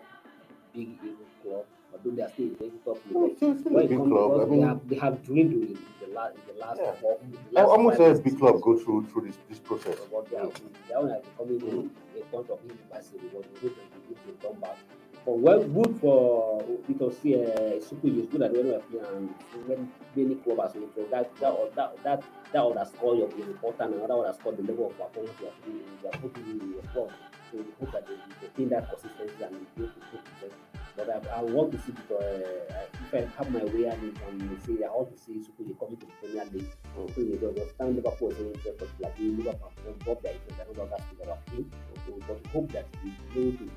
big 0.75 0.89
Eagles 1.03 1.35
club, 1.41 1.65
although 1.93 2.15
they 2.15 2.21
are 2.21 2.29
still 2.29 2.47
a 2.47 2.55
very 2.55 2.71
top 2.83 2.99
league. 3.09 3.89
big 3.89 3.97
club. 3.97 4.41
I 4.41 4.45
mean, 4.45 4.61
they 4.61 4.67
have, 4.67 4.89
they 4.89 4.95
have 4.97 5.23
dwindled 5.23 5.69
in 5.69 5.79
the 6.01 6.13
last, 6.13 6.35
in 6.35 6.41
the 6.53 6.59
last, 6.59 6.79
yeah. 6.83 6.91
four, 6.93 7.19
the 7.21 7.55
last 7.55 7.67
almost 7.67 7.99
every 7.99 8.21
big 8.23 8.39
club 8.39 8.61
go 8.61 8.77
through 8.77 9.05
through 9.07 9.27
this 9.27 9.37
this 9.49 9.59
process. 9.59 9.97
But 10.11 10.29
they 10.29 10.37
are, 10.37 10.49
they 10.87 10.93
are 10.93 11.21
becoming 11.21 11.59
mm. 11.61 11.89
a 12.19 12.25
point 12.25 12.49
of 12.49 12.59
university 12.63 13.17
because 13.23 13.45
we 13.61 13.69
hope 13.69 13.77
that 13.77 14.41
they 14.41 14.47
come 14.47 14.59
back. 14.59 14.77
But 15.25 15.39
well, 15.39 15.63
good 15.63 15.99
for 15.99 16.63
because 16.87 17.17
uh, 17.17 17.81
Suku 17.81 18.21
is 18.21 18.27
good 18.27 18.43
at 18.43 18.51
when 18.53 18.67
we're 18.67 18.79
playing 18.79 19.05
and 19.15 19.33
when 19.65 19.91
many 20.15 20.35
club 20.35 20.59
has 20.61 20.73
been 20.73 20.87
that 21.09 21.35
that 21.37 21.75
that 21.75 22.03
that 22.03 22.23
that 22.53 22.63
underscore 22.63 23.15
your 23.15 23.31
important 23.31 23.93
and 23.93 24.01
that 24.03 24.11
underscore 24.11 24.53
the 24.53 24.61
level 24.61 24.87
of 24.87 24.97
performance 24.99 25.33
you 25.41 25.47
are 25.47 25.51
putting 25.63 25.81
you 26.03 26.07
are 26.07 26.17
putting 26.19 26.61
in 26.61 26.71
your 26.73 26.83
club. 26.93 27.11
So 27.51 27.57
we 27.57 27.65
hope 27.79 27.91
that 27.93 28.07
they 28.07 28.15
maintain 28.41 28.69
that 28.69 28.89
consistency 28.89 29.43
and 29.43 29.67
to 29.77 29.91
put 30.11 30.51
but 30.95 31.09
I, 31.09 31.39
I 31.39 31.41
want 31.41 31.71
to 31.73 31.77
see 31.79 31.91
because 31.91 32.23
uh, 32.23 32.85
if 32.93 33.13
I 33.13 33.37
have 33.37 33.51
my 33.51 33.63
way 33.65 33.85
and 33.85 34.15
can 34.15 34.61
say 34.61 34.83
I 34.83 34.89
want 34.89 35.15
to 35.15 35.21
see 35.21 35.33
Sukuye 35.43 35.77
coming 35.77 35.97
to 35.97 36.05
the 36.05 36.11
Premier 36.21 36.45
League. 36.53 36.71
Mm. 36.97 37.13
So 37.15 37.21
you 37.21 37.47
understand 37.47 37.95
Liverpool 37.97 38.31
is 38.31 38.39
interested, 38.39 38.89
like 38.99 39.13
Liverpool 39.19 39.71
got 40.05 40.23
their 40.23 40.33
interest, 40.33 40.59
I 40.61 40.63
don't 40.63 40.77
know 40.77 40.87
that's 40.89 41.03
about 41.21 41.49
him. 41.49 41.71
So, 42.05 42.19
but 42.27 42.47
hope 42.51 42.71
that 42.71 42.87
we 43.03 43.13
will 43.35 43.47
able 43.49 43.57
to 43.57 43.71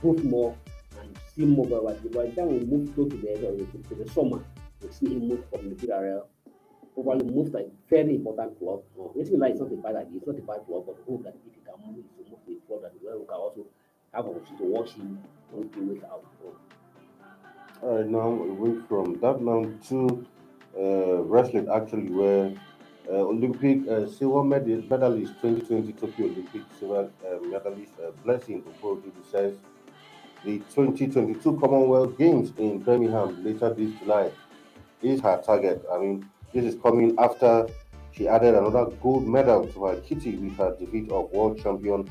prove 0.00 0.24
more 0.24 0.56
and 1.00 1.18
see 1.34 1.44
more. 1.44 1.66
But 1.66 2.12
by 2.12 2.26
the 2.26 2.32
time 2.32 2.48
we 2.48 2.60
move 2.60 2.94
to 2.94 3.04
the 3.04 3.30
end 3.30 3.42
the, 3.42 3.88
to 3.88 3.94
the 4.02 4.10
summer, 4.10 4.42
we 4.80 4.90
see 4.90 5.06
him 5.06 5.28
move 5.28 5.44
from 5.50 5.68
the 5.68 5.74
Probably 6.94 7.24
move 7.28 7.50
to 7.52 7.58
a 7.58 7.64
very 7.90 8.14
important 8.16 8.58
club. 8.58 8.82
It's 9.16 9.30
like 9.30 9.52
it's 9.52 9.60
not 9.60 9.72
a 9.72 9.76
bad 9.76 9.96
idea, 9.96 10.18
it's 10.18 10.26
not 10.26 10.38
a 10.38 10.42
bad 10.42 10.66
club, 10.66 10.84
but 10.86 10.96
hope 11.06 11.24
that 11.24 11.34
if 11.46 11.64
can 11.64 11.74
move, 11.94 12.04
to 12.16 12.30
move 12.30 12.40
a 12.48 12.66
club 12.66 12.82
that 12.82 12.92
where 13.02 13.18
we 13.18 13.26
can 13.26 13.34
also 13.34 13.66
have 14.12 14.26
opportunity 14.26 14.56
to 14.58 14.64
watch 14.64 14.90
him 14.92 15.18
on 15.52 15.70
the 15.74 15.92
way 15.92 16.00
out. 16.10 16.24
All 17.82 17.96
right, 17.98 18.06
now 18.06 18.30
we 18.30 18.80
from 18.88 19.18
that 19.20 19.40
now 19.42 19.66
to 19.88 20.26
uh, 20.78 21.22
wrestling 21.24 21.68
actually, 21.68 22.10
where 22.10 22.54
uh, 23.10 23.16
Olympic 23.16 23.86
uh, 23.88 24.06
silver 24.06 24.42
medalist 24.44 25.34
2020 25.42 25.92
Tokyo 25.92 26.26
Olympic 26.26 26.62
silver 26.78 27.10
uh, 27.26 27.38
medalist 27.46 27.92
uh, 28.02 28.10
Blessing 28.24 28.62
Oborududu 28.62 29.30
says 29.30 29.54
the 30.44 30.58
2022 30.74 31.58
Commonwealth 31.60 32.16
Games 32.16 32.52
in 32.58 32.78
Birmingham 32.78 33.42
later 33.44 33.74
this 33.74 33.92
July 33.98 34.30
is 35.02 35.20
her 35.20 35.42
target. 35.44 35.84
I 35.92 35.98
mean, 35.98 36.28
this 36.54 36.64
is 36.72 36.80
coming 36.80 37.16
after 37.18 37.66
she 38.12 38.28
added 38.28 38.54
another 38.54 38.86
gold 39.02 39.26
medal 39.26 39.66
to 39.66 39.86
her 39.86 39.96
kitty 40.02 40.36
with 40.36 40.56
her 40.56 40.74
defeat 40.78 41.10
of 41.10 41.30
world 41.32 41.60
champion 41.60 42.08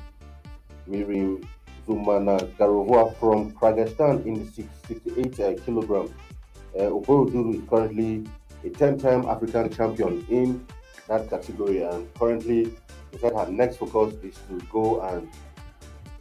Miriam 0.85 1.47
Zumana 1.87 2.37
Garovua 2.57 3.15
from 3.17 3.53
Kyrgyzstan 3.53 4.25
in 4.25 4.45
the 4.45 4.63
68 4.87 5.39
uh, 5.39 5.61
kilogram. 5.63 6.13
Uh, 6.75 6.89
Oborududu 6.91 7.55
is 7.55 7.69
currently 7.69 8.27
a 8.65 8.69
10-time 8.69 9.25
African 9.27 9.69
champion 9.69 10.25
in 10.29 10.65
that 11.07 11.29
category, 11.29 11.83
and 11.83 12.13
currently, 12.15 12.65
she 13.11 13.19
said 13.19 13.33
her 13.33 13.47
next 13.49 13.77
focus 13.77 14.13
is 14.23 14.37
to 14.49 14.59
go 14.71 15.01
and 15.01 15.29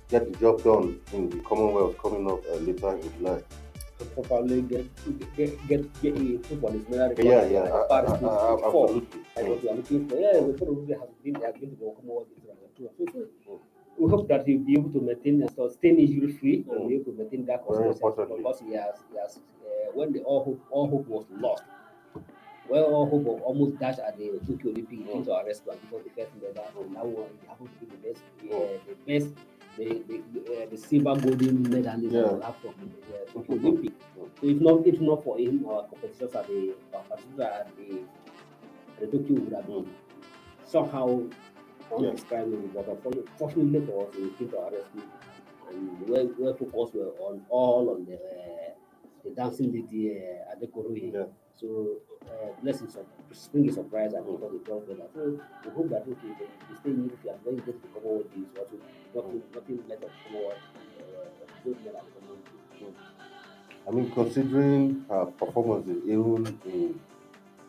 get 0.08 0.30
the 0.30 0.38
job 0.38 0.62
done 0.62 1.00
in 1.12 1.28
the 1.30 1.38
Commonwealth 1.40 1.96
coming 1.98 2.30
up 2.30 2.40
uh, 2.50 2.56
later 2.56 2.96
in 2.96 3.12
July. 3.18 3.42
Probably 4.22 4.62
get 4.62 4.86
get 5.36 5.68
get, 5.68 6.02
get 6.02 6.16
a 6.16 6.38
foot 6.38 6.64
on 6.64 6.72
his 6.74 6.88
medal 6.88 7.08
record. 7.08 7.24
Yeah, 7.24 7.44
yeah, 7.46 7.60
uh, 7.60 7.86
uh, 7.90 7.94
uh, 7.94 8.18
2024. 8.18 8.90
absolutely. 8.90 9.20
That's 9.34 9.48
what 9.48 9.62
we 9.62 9.68
are 9.68 9.74
looking 9.74 10.08
for. 10.08 10.16
Yeah, 10.16 10.40
we 10.40 10.52
probably 10.52 10.94
have 10.94 11.22
been 11.24 11.34
been 11.34 11.70
to 11.70 11.76
the 11.76 11.92
Commonwealth 11.96 12.28
Games 12.34 12.58
and 12.62 12.70
so 12.76 12.84
on. 12.84 13.12
So, 13.12 13.28
so 13.44 13.60
we 13.98 14.10
hope 14.10 14.28
that 14.28 14.46
he'll 14.46 14.58
be 14.60 14.74
able 14.74 14.90
to 14.90 15.00
maintain 15.00 15.42
and 15.42 15.50
sustain 15.50 15.98
injury 15.98 16.32
free 16.32 16.64
and 16.70 16.88
be 16.88 16.94
able 16.96 17.12
to 17.12 17.18
maintain 17.18 17.46
that 17.46 17.66
consistency 17.66 18.34
because 18.36 18.60
he 18.60 18.72
has, 18.74 18.96
he 19.10 19.18
has 19.18 19.36
uh, 19.36 19.92
when 19.94 20.12
the 20.12 20.20
all 20.20 20.44
hope 20.44 20.60
all 20.70 20.88
hope 20.88 21.06
was 21.06 21.26
lost. 21.30 21.62
Well, 22.68 22.84
all 22.84 23.10
hope 23.10 23.26
of 23.26 23.42
almost 23.42 23.78
dashed 23.78 23.98
at 23.98 24.16
the 24.16 24.40
Tokyo 24.46 24.70
Olympic 24.70 24.98
he 24.98 25.04
came 25.04 25.24
to 25.24 25.32
our 25.34 25.40
and 25.40 25.48
give 25.54 25.58
us 25.58 26.04
the 26.04 26.10
first 26.16 26.30
medal. 26.40 26.64
And 26.78 26.94
one 27.12 27.26
he 27.40 27.46
happened 27.46 27.68
to 27.80 27.84
be 27.84 27.92
the 27.92 28.08
best, 28.08 28.22
uh, 28.50 28.78
the 28.88 28.94
best, 29.06 29.34
the 29.76 30.02
the, 30.08 30.22
the, 30.32 30.40
uh, 30.62 30.66
the 30.70 30.76
silver 30.76 31.14
golden 31.20 31.62
medalist 31.62 32.12
Yeah. 32.14 32.22
we 32.48 32.54
from 32.60 32.74
the 32.80 33.16
uh, 33.16 33.24
Tokyo 33.32 33.56
Olympic. 33.56 33.92
So 34.14 34.28
if 34.42 34.60
not 34.60 34.86
if 34.86 35.00
not 35.00 35.24
for 35.24 35.38
him, 35.38 35.64
our 35.68 35.82
competitions 35.88 36.34
at 36.34 36.46
the 36.46 36.74
participants 36.92 37.40
at 37.40 37.76
the, 37.76 38.00
the 39.00 39.06
Tokyo 39.06 39.40
would 39.40 39.52
have 39.52 39.66
been 39.66 39.86
somehow 40.66 41.22
undescribable. 41.94 42.68
But 42.74 42.88
unfortunately- 42.88 43.30
fortunately 43.38 43.86
for 43.86 44.08
us, 44.08 44.14
we 44.16 44.30
came 44.30 44.50
to 44.50 44.58
our 44.58 44.70
rescue, 44.70 45.02
and 45.70 46.08
where 46.08 46.24
where 46.24 46.54
focus 46.54 46.94
were 46.94 47.12
on 47.20 47.44
all 47.48 47.90
on 47.90 48.04
the 48.06 48.14
uh, 48.16 48.70
the 49.24 49.30
dancing 49.30 49.72
lady 49.72 50.10
uh, 50.18 50.54
Adekoroye. 50.56 51.12
Yeah. 51.12 51.24
So 51.60 51.96
uh, 52.26 52.52
blessing 52.62 52.88
sur- 52.88 53.06
spring 53.32 53.68
is 53.68 53.74
surprise 53.74 54.12
and 54.14 54.24
because 54.24 54.52
the 54.52 54.58
job 54.66 54.82
well. 54.88 55.08
So 55.14 55.40
we 55.64 55.70
hope 55.70 55.88
that 55.90 56.02
okay, 56.02 56.32
they, 56.38 56.46
they 56.68 56.74
stay 56.80 56.90
in 56.90 57.10
if 57.12 57.24
you 57.24 57.30
are 57.30 57.38
going 57.44 57.58
to 57.58 57.62
get 57.62 57.80
to 57.80 57.88
the 57.88 57.94
Commonwealth 57.94 58.34
Games, 58.34 58.48
also 58.58 58.76
nothing 59.14 59.42
nothing 59.54 59.84
less 59.88 60.02
of 60.02 60.10
Commonwealth 60.24 60.58
uh, 60.98 61.62
gold 61.64 61.76
medal 61.84 61.96
at 61.98 62.04
the 62.80 62.92
I 63.86 63.90
mean, 63.90 64.10
considering 64.12 65.04
her 65.08 65.26
performances 65.26 66.02
even 66.04 66.46
in 66.64 67.00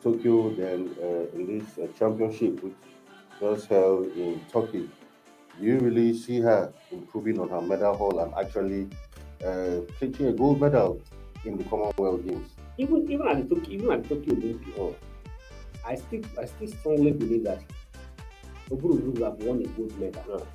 Tokyo, 0.02 0.54
then 0.54 0.96
uh, 1.02 1.36
in 1.38 1.60
this 1.60 1.78
uh, 1.80 1.88
championship, 1.98 2.62
which 2.64 2.76
was 3.42 3.66
held 3.66 4.06
in 4.16 4.42
Turkey, 4.52 4.90
do 5.60 5.66
you 5.66 5.80
really 5.80 6.14
see 6.14 6.40
her 6.42 6.74
improving 6.92 7.40
on 7.40 7.50
her 7.50 7.62
medal 7.62 7.96
haul 7.96 8.20
and 8.20 8.34
actually 8.36 8.88
uh, 9.46 9.82
clinching 9.98 10.28
a 10.28 10.34
gold 10.34 10.62
medal 10.62 11.02
in 11.46 11.58
the 11.58 11.64
Commonwealth 11.66 12.26
Games? 12.26 12.53
Even 12.78 13.12
even 13.12 13.28
at 13.28 13.38
the 13.48 13.56
Tokyo, 13.56 13.74
even 13.74 13.92
at 13.92 14.04
the 14.04 14.16
Tokyo 14.16 14.34
Olympics, 14.34 14.78
Oh, 14.78 14.96
I 15.86 15.96
still 15.96 16.22
I 16.40 16.46
still 16.46 16.68
strongly 16.68 17.12
believe 17.12 17.44
that 17.44 17.62
Oburu 18.70 19.02
would 19.02 19.22
have 19.22 19.38
won 19.44 19.62
a 19.62 19.68
gold 19.70 20.00
medal. 20.00 20.24
Yeah. 20.30 20.46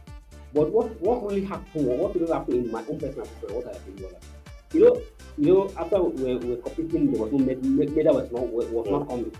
But 0.54 0.72
what 0.72 1.00
what 1.00 1.22
really 1.24 1.44
happened, 1.44 1.86
what 1.86 2.14
really 2.14 2.32
happened 2.32 2.66
in 2.66 2.72
my 2.72 2.80
own 2.88 2.98
personal 2.98 3.26
opinion, 3.26 3.56
what 3.56 3.66
I 3.74 3.78
think 3.78 4.00
was 4.00 4.14
you 4.72 4.84
know, 4.84 5.00
you 5.38 5.54
know, 5.54 5.72
after 5.78 6.02
we 6.02 6.34
were 6.36 6.56
competing, 6.56 7.12
there 7.12 7.22
was 7.22 7.32
no 7.32 7.38
med- 7.38 7.64
med- 7.64 7.96
medal 7.96 8.16
was 8.16 8.30
not 8.32 8.46
was 8.48 8.66
was 8.66 8.88
not 8.90 9.08
coming. 9.08 9.32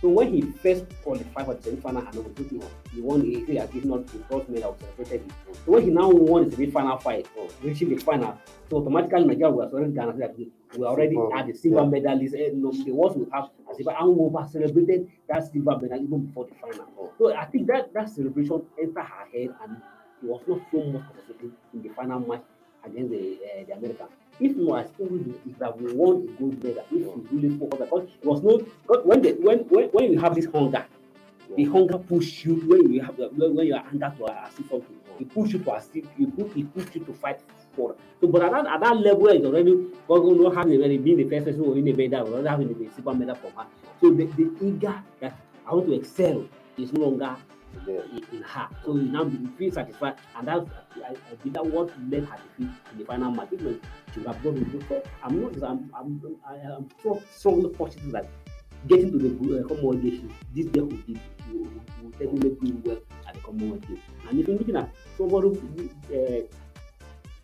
So 0.00 0.08
when 0.08 0.32
he 0.32 0.42
first 0.42 0.84
qualified 1.02 1.46
for 1.46 1.54
the 1.54 1.62
semi-final 1.62 2.06
and 2.06 2.16
overtook 2.16 2.70
he 2.92 3.00
won 3.00 3.20
the 3.22 3.44
he 3.44 3.56
had 3.56 3.72
given 3.72 3.88
not 3.90 4.06
the 4.06 4.18
bronze 4.18 4.48
medal 4.48 4.76
celebrated 4.78 5.26
it. 5.26 5.32
So 5.64 5.72
when 5.72 5.82
he 5.82 5.90
now 5.90 6.08
won 6.10 6.48
the 6.48 6.56
semi-final 6.56 6.98
fight, 6.98 7.26
reaching 7.62 7.88
the 7.88 7.96
final, 7.96 8.38
so 8.70 8.76
automatically 8.76 9.24
Nigeria 9.24 9.50
was 9.50 9.72
already 9.72 9.92
Ghana 9.92 10.12
that 10.18 10.36
we 10.38 10.84
already 10.84 11.16
at 11.34 11.46
the 11.46 11.54
silver 11.54 11.82
yeah. 11.82 11.88
medalist. 11.88 12.34
eh, 12.34 12.50
no, 12.52 12.70
the 12.70 12.92
ones 12.92 13.16
we 13.16 13.26
have 13.32 13.48
as 13.70 13.76
silver 13.76 13.96
and 13.98 14.16
we 14.16 14.24
over 14.24 14.46
celebrated 14.52 15.10
that 15.28 15.50
silver 15.50 15.78
medal 15.80 16.00
even 16.02 16.26
before 16.26 16.44
the 16.46 16.54
final. 16.60 16.86
Oh. 17.00 17.12
So 17.18 17.34
I 17.34 17.46
think 17.46 17.66
that 17.68 17.92
that 17.94 18.10
celebration 18.10 18.62
entered 18.80 19.02
her 19.02 19.26
head 19.32 19.54
and 19.64 19.80
he 20.20 20.26
was 20.26 20.42
not 20.46 20.60
so 20.70 20.84
much 20.84 21.02
in 21.72 21.82
the 21.82 21.88
final 21.88 22.20
match 22.20 22.42
against 22.84 23.10
the 23.10 23.38
uh, 23.42 23.64
the 23.66 23.72
Americans. 23.72 24.10
If 24.40 24.56
not, 24.56 24.78
I 24.78 24.84
still 24.86 25.06
would 25.06 25.40
if 25.46 25.58
that 25.58 25.80
we 25.80 25.92
won 25.92 26.28
a 26.28 26.40
gold 26.40 26.62
medal, 26.62 26.84
if 26.90 27.30
we 27.32 27.40
really 27.40 27.58
focus 27.58 27.80
because 27.80 28.08
it 28.22 28.26
was 28.26 28.42
no 28.42 28.58
because 28.58 29.04
when 29.04 29.22
the 29.22 29.32
when 29.32 29.58
when, 29.68 29.88
when 29.88 30.12
you 30.12 30.20
have 30.20 30.34
this 30.34 30.46
hunger, 30.46 30.86
the 31.56 31.64
hunger 31.64 31.98
push 31.98 32.44
you 32.44 32.54
when 32.66 32.92
you 32.92 33.02
have 33.02 33.16
the, 33.16 33.28
when, 33.28 33.66
you 33.66 33.74
are 33.74 33.82
hunger 33.82 34.12
to 34.16 34.24
achieve 34.24 34.66
something, 34.70 34.96
it 35.18 35.34
push 35.34 35.52
you 35.52 35.58
to 35.58 35.72
achieve, 35.74 36.08
you 36.16 36.28
push 36.28 36.56
it 36.56 36.74
push 36.74 36.94
you 36.94 37.04
to 37.04 37.12
fight 37.14 37.40
for. 37.74 37.96
So, 38.20 38.28
but 38.28 38.42
at 38.42 38.52
that, 38.52 38.66
at 38.66 38.80
that 38.80 38.96
level, 38.96 39.28
it's 39.28 39.44
already 39.44 39.86
God 40.06 40.40
not 40.40 40.54
having 40.54 40.78
already 40.78 40.98
been 40.98 41.16
the 41.16 41.24
first 41.24 41.46
person 41.46 41.64
who 41.64 41.70
win 41.72 41.88
a 41.88 41.92
medal, 41.92 42.32
already 42.32 42.48
having 42.48 42.68
the 42.68 42.90
silver 42.94 43.14
medal 43.14 43.34
from 43.34 43.52
her. 43.52 43.66
So 44.00 44.10
the, 44.10 44.24
the 44.26 44.50
eager 44.64 45.02
that 45.20 45.36
I 45.66 45.74
want 45.74 45.86
to 45.86 45.94
excel 45.94 46.46
is 46.76 46.92
no 46.92 47.08
longer 47.08 47.36
yeah. 47.86 48.00
in, 48.12 48.24
in 48.32 48.42
her. 48.42 48.68
So 48.84 48.96
you 48.96 49.02
now 49.02 49.24
be 49.24 49.46
feel 49.58 49.72
satisfied, 49.72 50.16
and 50.36 50.48
that's 50.48 50.70
I, 50.96 51.10
I 51.10 51.36
think 51.42 51.54
that 51.54 51.66
what 51.66 51.90
led 52.10 52.24
her 52.24 52.36
defeat 52.36 52.74
in 52.92 52.98
the 52.98 53.04
final 53.04 53.30
match. 53.30 53.48
Not, 53.52 53.74
she 54.12 54.20
would 54.20 54.26
have 54.26 54.42
gone 54.42 54.54
with 54.54 54.88
so 54.88 55.02
I'm 55.22 55.40
not. 55.40 55.62
I'm 55.62 55.90
I'm 55.94 56.36
I 56.46 56.56
am 56.56 56.88
so 57.02 57.22
strongly 57.30 57.70
positive 57.70 58.12
that 58.12 58.28
getting 58.86 59.12
to 59.12 59.18
the 59.18 59.60
uh, 59.60 59.68
Commonwealth 59.68 60.02
Games, 60.02 60.32
this 60.54 60.66
girl 60.66 60.84
will, 60.84 60.96
be, 60.98 61.20
will, 61.52 61.70
will 62.02 62.10
definitely 62.10 62.70
do 62.70 62.82
well 62.84 62.98
at 63.26 63.34
the 63.34 63.40
Commonwealth 63.40 63.86
Games. 63.88 64.00
And 64.28 64.40
if 64.40 64.46
you're 64.46 64.58
looking 64.58 64.76
at 64.76 64.94
somebody, 65.16 65.48
who, 65.48 65.90
uh, 66.14 66.46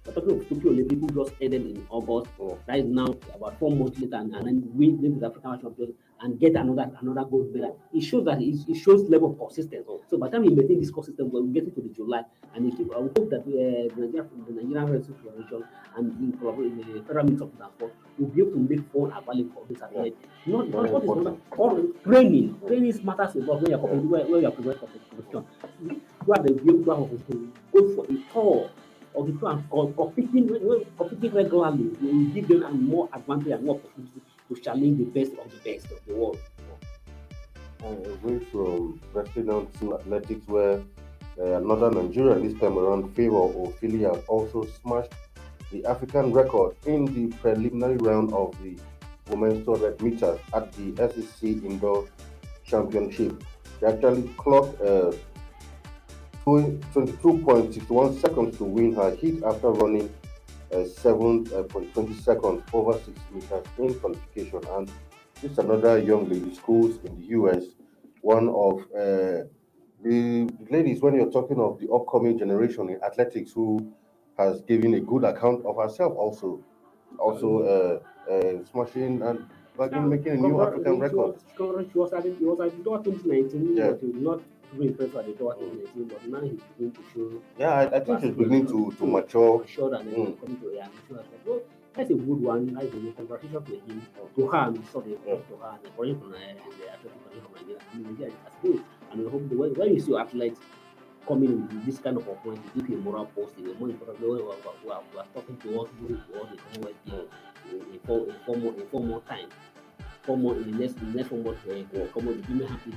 we're 0.06 0.12
talking 0.12 0.40
of 0.40 0.48
Tokyo 0.48 0.70
Olympic 0.70 0.98
who 0.98 1.24
just 1.24 1.34
ended 1.40 1.62
in 1.62 1.86
August. 1.88 2.30
Oh. 2.38 2.58
That 2.66 2.78
is 2.78 2.84
now 2.84 3.06
about 3.34 3.58
four 3.58 3.74
months 3.74 3.98
later, 3.98 4.16
and, 4.16 4.34
and 4.34 4.46
then 4.46 4.62
win 4.74 5.18
the 5.18 5.26
African 5.26 5.60
champion 5.60 5.94
and 6.20 6.38
get 6.40 6.54
another 6.54 6.90
another 7.00 7.24
gold 7.28 7.52
medal. 7.52 7.78
It 7.92 8.02
shows 8.02 8.24
that 8.24 8.40
it, 8.40 8.56
it 8.68 8.76
shows 8.76 9.08
level 9.10 9.32
of 9.32 9.38
consistency. 9.38 9.84
So 10.08 10.18
by 10.18 10.28
the 10.28 10.32
time 10.38 10.42
we 10.46 10.54
maintain 10.54 10.80
this 10.80 10.90
consistent, 10.90 11.32
when 11.32 11.48
we 11.48 11.52
get 11.54 11.64
into 11.64 11.80
the 11.80 11.88
July, 11.88 12.22
and 12.54 12.66
it, 12.66 12.74
I 12.94 12.98
would 12.98 13.16
hope 13.16 13.30
that 13.30 13.40
uh, 13.40 13.94
the 13.94 14.06
Nigerian 14.06 14.28
the 14.46 14.52
Nigerian 14.62 15.02
Federation 15.04 15.64
and 15.96 16.06
in 16.20 16.38
collaboration 16.38 16.78
with 16.78 16.94
the 16.94 17.02
Federal 17.04 17.24
Ministry 17.26 17.48
of 17.48 17.56
Transport 17.58 17.92
will 18.18 18.28
be 18.28 18.40
able 18.40 18.52
to 18.52 18.58
make 18.58 18.80
fun 18.92 19.12
available 19.12 19.52
for 19.54 19.66
this. 19.68 19.80
Not 20.46 20.68
Very 20.68 20.90
not 20.90 20.90
what 20.92 21.02
is 21.04 21.24
not 21.24 21.38
all 21.58 21.82
training. 22.04 22.60
Training 22.66 23.04
matters 23.04 23.34
a 23.34 23.38
lot 23.40 23.60
when 23.62 23.70
you're 23.70 23.78
competing 23.80 24.10
when, 24.10 24.30
when 24.30 24.42
you're 24.42 24.50
preparing 24.52 24.78
for 24.78 24.88
competition. 24.88 25.44
You 26.26 26.32
are 26.32 26.42
the 26.42 26.52
able 26.52 27.08
to 27.28 27.52
go 27.72 27.94
for 27.94 28.04
a 28.06 28.32
tour 28.32 28.70
of 29.16 29.26
the 29.26 29.32
plan 29.34 29.64
or 29.70 29.92
competing 29.92 30.48
competing 30.96 31.32
regularly 31.34 31.84
will 32.00 32.24
give 32.34 32.48
them 32.48 32.62
a 32.64 32.70
more 32.72 33.08
advantage 33.12 33.52
and 33.52 33.64
more 33.64 33.76
opportunity 33.76 34.20
to 34.48 34.56
challenge 34.60 34.98
the 34.98 35.04
best 35.04 35.32
of 35.38 35.50
the 35.50 35.58
best 35.72 35.90
of 35.92 36.04
the 36.06 36.14
world. 36.14 36.38
Uh, 37.82 37.86
away 37.86 38.38
from 38.50 39.00
wrestling 39.12 39.50
on 39.50 39.66
to 39.80 39.94
athletics, 39.98 40.46
where 40.46 40.82
uh, 41.38 41.60
another 41.62 41.90
Nigerian 41.90 42.46
this 42.46 42.58
time 42.60 42.78
around, 42.78 43.14
Favour 43.14 43.34
Ofili, 43.34 44.04
also 44.28 44.66
smashed 44.82 45.12
the 45.70 45.84
African 45.86 46.32
record 46.32 46.76
in 46.86 47.04
the 47.06 47.34
preliminary 47.38 47.96
round 47.96 48.32
of 48.32 48.54
the 48.62 48.76
women's 49.28 49.64
200 49.64 50.00
meters 50.02 50.38
at 50.54 50.72
the 50.72 50.94
SEC 50.96 51.42
Indoor 51.42 52.06
Championship. 52.64 53.42
She 53.80 53.86
actually 53.86 54.28
clocked 54.36 54.80
uh, 54.80 55.12
22.61 56.46 58.20
seconds 58.20 58.56
to 58.58 58.64
win 58.64 58.94
her 58.94 59.14
heat 59.16 59.42
after 59.42 59.70
running 59.70 60.12
uh, 60.74 60.78
7.20 60.78 62.20
seconds 62.20 62.62
over 62.72 62.92
6 62.94 63.08
meters 63.32 63.66
in 63.78 63.94
qualification. 63.94 64.60
And 64.72 64.90
this 65.40 65.52
is 65.52 65.58
another 65.58 65.98
young 65.98 66.28
lady, 66.28 66.54
schools 66.54 66.98
in 67.04 67.20
the 67.20 67.26
US, 67.38 67.64
one 68.20 68.48
of 68.48 68.80
uh, 68.92 69.44
the 70.02 70.48
ladies, 70.70 71.00
when 71.00 71.14
you're 71.14 71.30
talking 71.30 71.58
of 71.60 71.78
the 71.78 71.88
upcoming 71.88 72.38
generation 72.38 72.88
in 72.90 73.02
athletics, 73.02 73.52
who 73.52 73.92
has 74.36 74.60
given 74.62 74.94
a 74.94 75.00
good 75.00 75.24
account 75.24 75.64
of 75.64 75.76
herself 75.76 76.12
also, 76.16 76.60
also 77.18 78.02
uh, 78.28 78.32
uh, 78.32 78.64
smashing 78.70 79.22
and 79.22 79.46
bagging, 79.78 80.08
making 80.08 80.32
a 80.32 80.36
new 80.36 80.60
African 80.60 80.98
record. 80.98 81.36
She 81.56 81.62
was 81.98 82.12
at 82.12 82.24
the, 82.24 82.34
she 82.38 82.44
was 82.44 82.58
Doha 82.58 83.04
2019, 83.04 83.76
Yeah. 83.76 83.90
but 83.90 84.00
he 84.00 84.06
was 84.06 84.16
not 84.16 84.40
really 84.74 84.88
impressed 84.88 85.14
at 85.16 85.26
the 85.26 85.32
Doha 85.32 85.58
2019, 85.58 86.04
but 86.08 86.26
now 86.28 86.40
he's 86.40 86.60
beginning 86.76 86.92
to 86.92 87.02
show 87.14 87.42
Yeah, 87.58 87.70
I, 87.74 87.96
I 87.96 88.00
think 88.00 88.20
he's 88.20 88.34
beginning 88.34 88.66
to, 88.66 88.92
to 88.98 89.06
mature. 89.06 89.62
and 89.62 89.92
then 90.12 90.14
Mm. 90.14 90.40
coming 90.40 90.60
to 90.60 90.80
as 90.80 90.88
well. 91.10 91.24
So 91.44 91.62
that's 91.94 92.10
a 92.10 92.14
good 92.14 92.40
one. 92.42 92.74
That's 92.74 92.86
a 92.86 92.90
good 92.96 93.16
congratulations 93.16 93.66
to 93.68 93.92
him, 93.92 94.02
to 94.36 94.46
her, 94.48 94.58
and 94.68 94.86
sorry, 94.92 95.16
Yeah. 95.26 95.34
to 95.36 95.56
her, 95.56 95.64
uh, 95.64 95.76
and 95.84 95.94
for 95.94 96.04
him 96.04 96.18
from 96.20 96.30
the 96.32 96.38
athletic 96.38 97.12
coming 97.24 97.42
from 97.42 97.52
Nigeria. 97.54 97.80
I 97.92 97.96
mean, 97.96 98.06
Nigeria 98.10 98.32
is 98.32 98.54
good, 98.62 98.84
and 99.10 99.20
we 99.24 99.30
hope 99.30 99.48
the 99.48 99.56
when, 99.56 99.94
you 99.94 100.00
see 100.00 100.16
athletes 100.16 100.60
coming 101.26 101.62
with 101.68 101.86
this 101.86 101.98
kind 101.98 102.16
of 102.16 102.26
appointment, 102.28 102.74
give 102.74 102.88
you 102.90 102.98
a 102.98 103.00
moral 103.00 103.26
posting, 103.26 103.64
more 103.78 103.88
importantly, 103.88 104.28
we 104.28 104.34
are, 104.40 104.42
we 104.84 104.90
are, 104.90 105.02
we 105.14 105.18
are 105.20 105.26
talking 105.34 105.56
to 105.56 105.68
us 105.80 105.88
all 106.36 106.46
the 106.50 106.56
Commonwealth 106.56 106.96
Games 107.06 107.30
in, 107.72 107.98
four, 108.04 108.18
in, 108.28 108.34
four 108.44 108.56
more, 108.56 108.74
in 108.74 108.86
four 108.88 109.00
more 109.02 109.20
time. 109.22 109.48
Four 110.26 110.38
more 110.38 110.56
in 110.56 110.70
the 110.72 110.78
next, 110.78 110.96
in 111.02 111.12
the 111.12 111.20
uh, 111.20 111.24
me 111.28 112.66
happy 112.66 112.90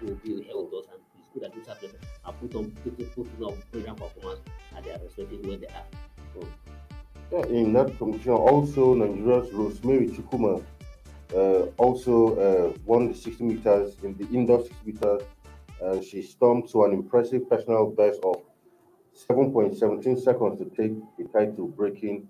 to 0.00 0.14
be 0.24 0.42
here 0.42 0.56
with 0.56 0.74
us, 0.74 0.86
and 0.92 1.00
it's 1.18 1.28
good 1.32 1.42
that 1.44 1.54
this 1.54 1.68
athletes 1.68 1.94
are 2.24 2.32
put 2.32 2.54
on, 2.56 2.70
put, 2.82 3.14
put 3.14 3.46
on 3.46 3.62
program 3.70 3.94
performance 3.94 4.40
at 4.76 4.82
their 4.82 4.98
respective 4.98 5.46
where 5.46 5.56
they 5.56 5.66
are. 5.66 5.86
Yeah, 7.30 7.46
in 7.46 7.72
that 7.74 7.96
competition, 7.98 8.32
also 8.32 8.94
Nigeria's 8.94 9.52
Rosemary 9.52 10.08
Chukwuma 10.08 10.64
uh, 11.34 11.66
also 11.78 12.36
uh, 12.36 12.78
won 12.84 13.08
the 13.08 13.14
60 13.14 13.44
meters 13.44 13.96
in 14.02 14.16
the 14.16 14.28
indoor 14.34 14.62
60 14.62 14.76
meters. 14.84 15.22
And 15.80 16.04
she 16.04 16.22
stormed 16.22 16.68
to 16.70 16.84
an 16.84 16.92
impressive 16.92 17.48
personal 17.48 17.90
best 17.90 18.20
of 18.22 18.36
7.17 19.28 20.22
seconds 20.22 20.58
to 20.58 20.64
take 20.76 20.92
the 21.18 21.24
title, 21.32 21.68
breaking 21.68 22.28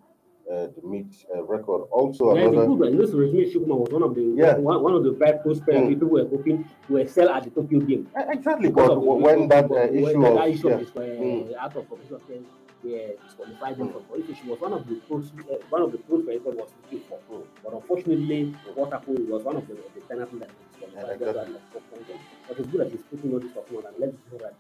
uh, 0.51 0.67
the 0.75 0.83
meet 0.85 1.07
uh, 1.35 1.43
record. 1.45 1.83
Also, 1.93 2.35
Yeah, 2.35 2.49
another 2.49 2.67
good. 2.67 2.99
This 2.99 3.13
regime 3.13 3.47
Chukwuma 3.51 3.77
was 3.79 3.91
one 3.93 4.03
of 4.03 4.15
the 4.15 4.23
Yeah. 4.23 4.57
one, 4.59 4.83
one 4.83 4.95
of 4.95 5.05
the 5.05 5.13
very 5.13 5.39
prosperous 5.39 5.85
Mm. 5.85 5.89
people 5.89 6.09
who 6.09 6.15
were 6.15 6.29
hoping 6.29 6.65
to 6.89 6.97
excel 6.97 7.29
at 7.31 7.45
the 7.45 7.51
Tokyo 7.51 7.81
game. 7.81 8.09
Exactly. 8.17 8.69
Because 8.69 8.89
But 8.89 8.97
of 8.99 9.03
when 9.05 9.49
that 9.49 9.65
uh, 9.67 9.75
when 9.75 9.95
issue 9.97 10.21
that 10.23 10.49
issue 10.49 10.69
yeah, 10.69 10.75
of 10.75 10.81
this, 10.81 10.91
uh, 10.97 11.01
Mm. 11.01 11.55
out 11.57 11.77
of 11.77 11.89
competition 11.89 12.21
thing, 12.27 12.47
yeah, 12.83 13.07
disqualified 13.25 13.77
them 13.79 13.89
Mm. 13.89 13.93
from 13.93 14.03
qualification. 14.05 14.43
She 14.45 14.51
was 14.51 14.61
one 14.61 14.73
of 14.73 14.87
the 14.89 14.95
pros, 15.07 15.33
uh, 15.51 15.55
one 15.71 15.83
of 15.83 15.93
the 15.93 15.99
pros 15.99 16.25
for 16.25 16.51
was 16.51 16.71
looking 16.83 17.01
for. 17.09 17.19
Mm. 17.31 17.43
But 17.63 17.73
unfortunately, 17.75 18.55
what 18.75 18.93
happened 18.93 19.29
was 19.29 19.45
one 19.45 19.57
of 19.57 19.67
the, 19.69 19.75
the 19.95 20.01
penalties 20.09 20.41
that 20.41 20.51
disqualified 20.71 21.21
Yeah, 21.21 21.33
them. 21.33 21.47
exactly. 21.47 22.17
But 22.49 22.59
it's 22.59 22.69
good 22.69 22.81
that 22.81 22.91
he's 22.91 23.03
putting 23.03 23.33
all 23.33 23.41
this 23.41 23.51
stuff 23.53 23.65
on 23.77 23.87
and 23.87 23.95
let's 23.99 24.17
sure 24.29 24.39
that 24.41 24.55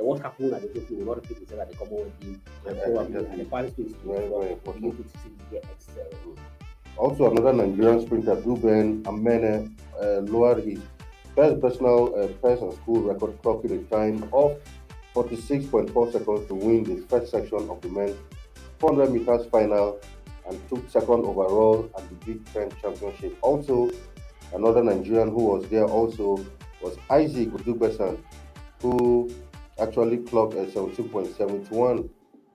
what 0.00 0.20
happened 0.22 0.52
at 0.54 0.62
the 0.62 0.68
Tokyo 0.68 0.98
will 0.98 1.06
not 1.06 1.16
repeat 1.16 1.38
itself 1.42 1.60
at 1.62 1.70
the 1.70 1.76
Commonwealth 1.76 2.12
Games 2.20 2.38
and 2.66 2.76
Yeah, 2.76 2.82
probably 2.84 3.00
at 3.16 3.20
exactly. 3.22 3.44
the 3.44 3.50
Paris 3.50 3.72
Games. 3.74 3.94
Very, 4.04 4.28
very 4.28 4.52
important. 4.52 4.84
you 4.84 4.92
to 5.04 5.18
see 5.18 5.30
get 5.50 5.64
excel. 5.64 6.36
Also, 6.96 7.30
another 7.30 7.52
Nigerian 7.52 8.00
sprinter, 8.04 8.34
Ruben 8.36 9.02
Amene, 9.04 9.74
uh, 10.00 10.20
lowered 10.20 10.62
his 10.64 10.78
first 11.34 11.60
personal 11.60 12.14
uh, 12.14 12.26
person 12.46 12.70
school 12.72 13.02
record, 13.02 13.40
clocking 13.42 13.72
a 13.80 13.90
time 13.90 14.22
of 14.32 14.58
46.4 15.14 16.12
seconds 16.12 16.46
to 16.48 16.54
win 16.54 16.84
the 16.84 16.96
first 17.08 17.30
section 17.30 17.68
of 17.70 17.80
the 17.80 17.88
men's 17.88 18.16
400 18.78 19.10
meters 19.12 19.46
final 19.46 19.98
and 20.48 20.68
took 20.68 20.88
second 20.90 21.24
overall 21.24 21.88
at 21.96 22.08
the 22.08 22.14
Big 22.26 22.44
Ten 22.52 22.70
Championship. 22.82 23.36
Also, 23.42 23.90
another 24.54 24.82
Nigerian 24.82 25.28
who 25.30 25.44
was 25.44 25.68
there 25.68 25.84
also 25.86 26.44
was 26.82 26.96
Isaac 27.10 27.48
Odugbesan, 27.50 28.18
who 28.80 29.30
actually 29.80 30.18
clocked 30.18 30.54
a 30.54 30.64
72.71 30.66 32.08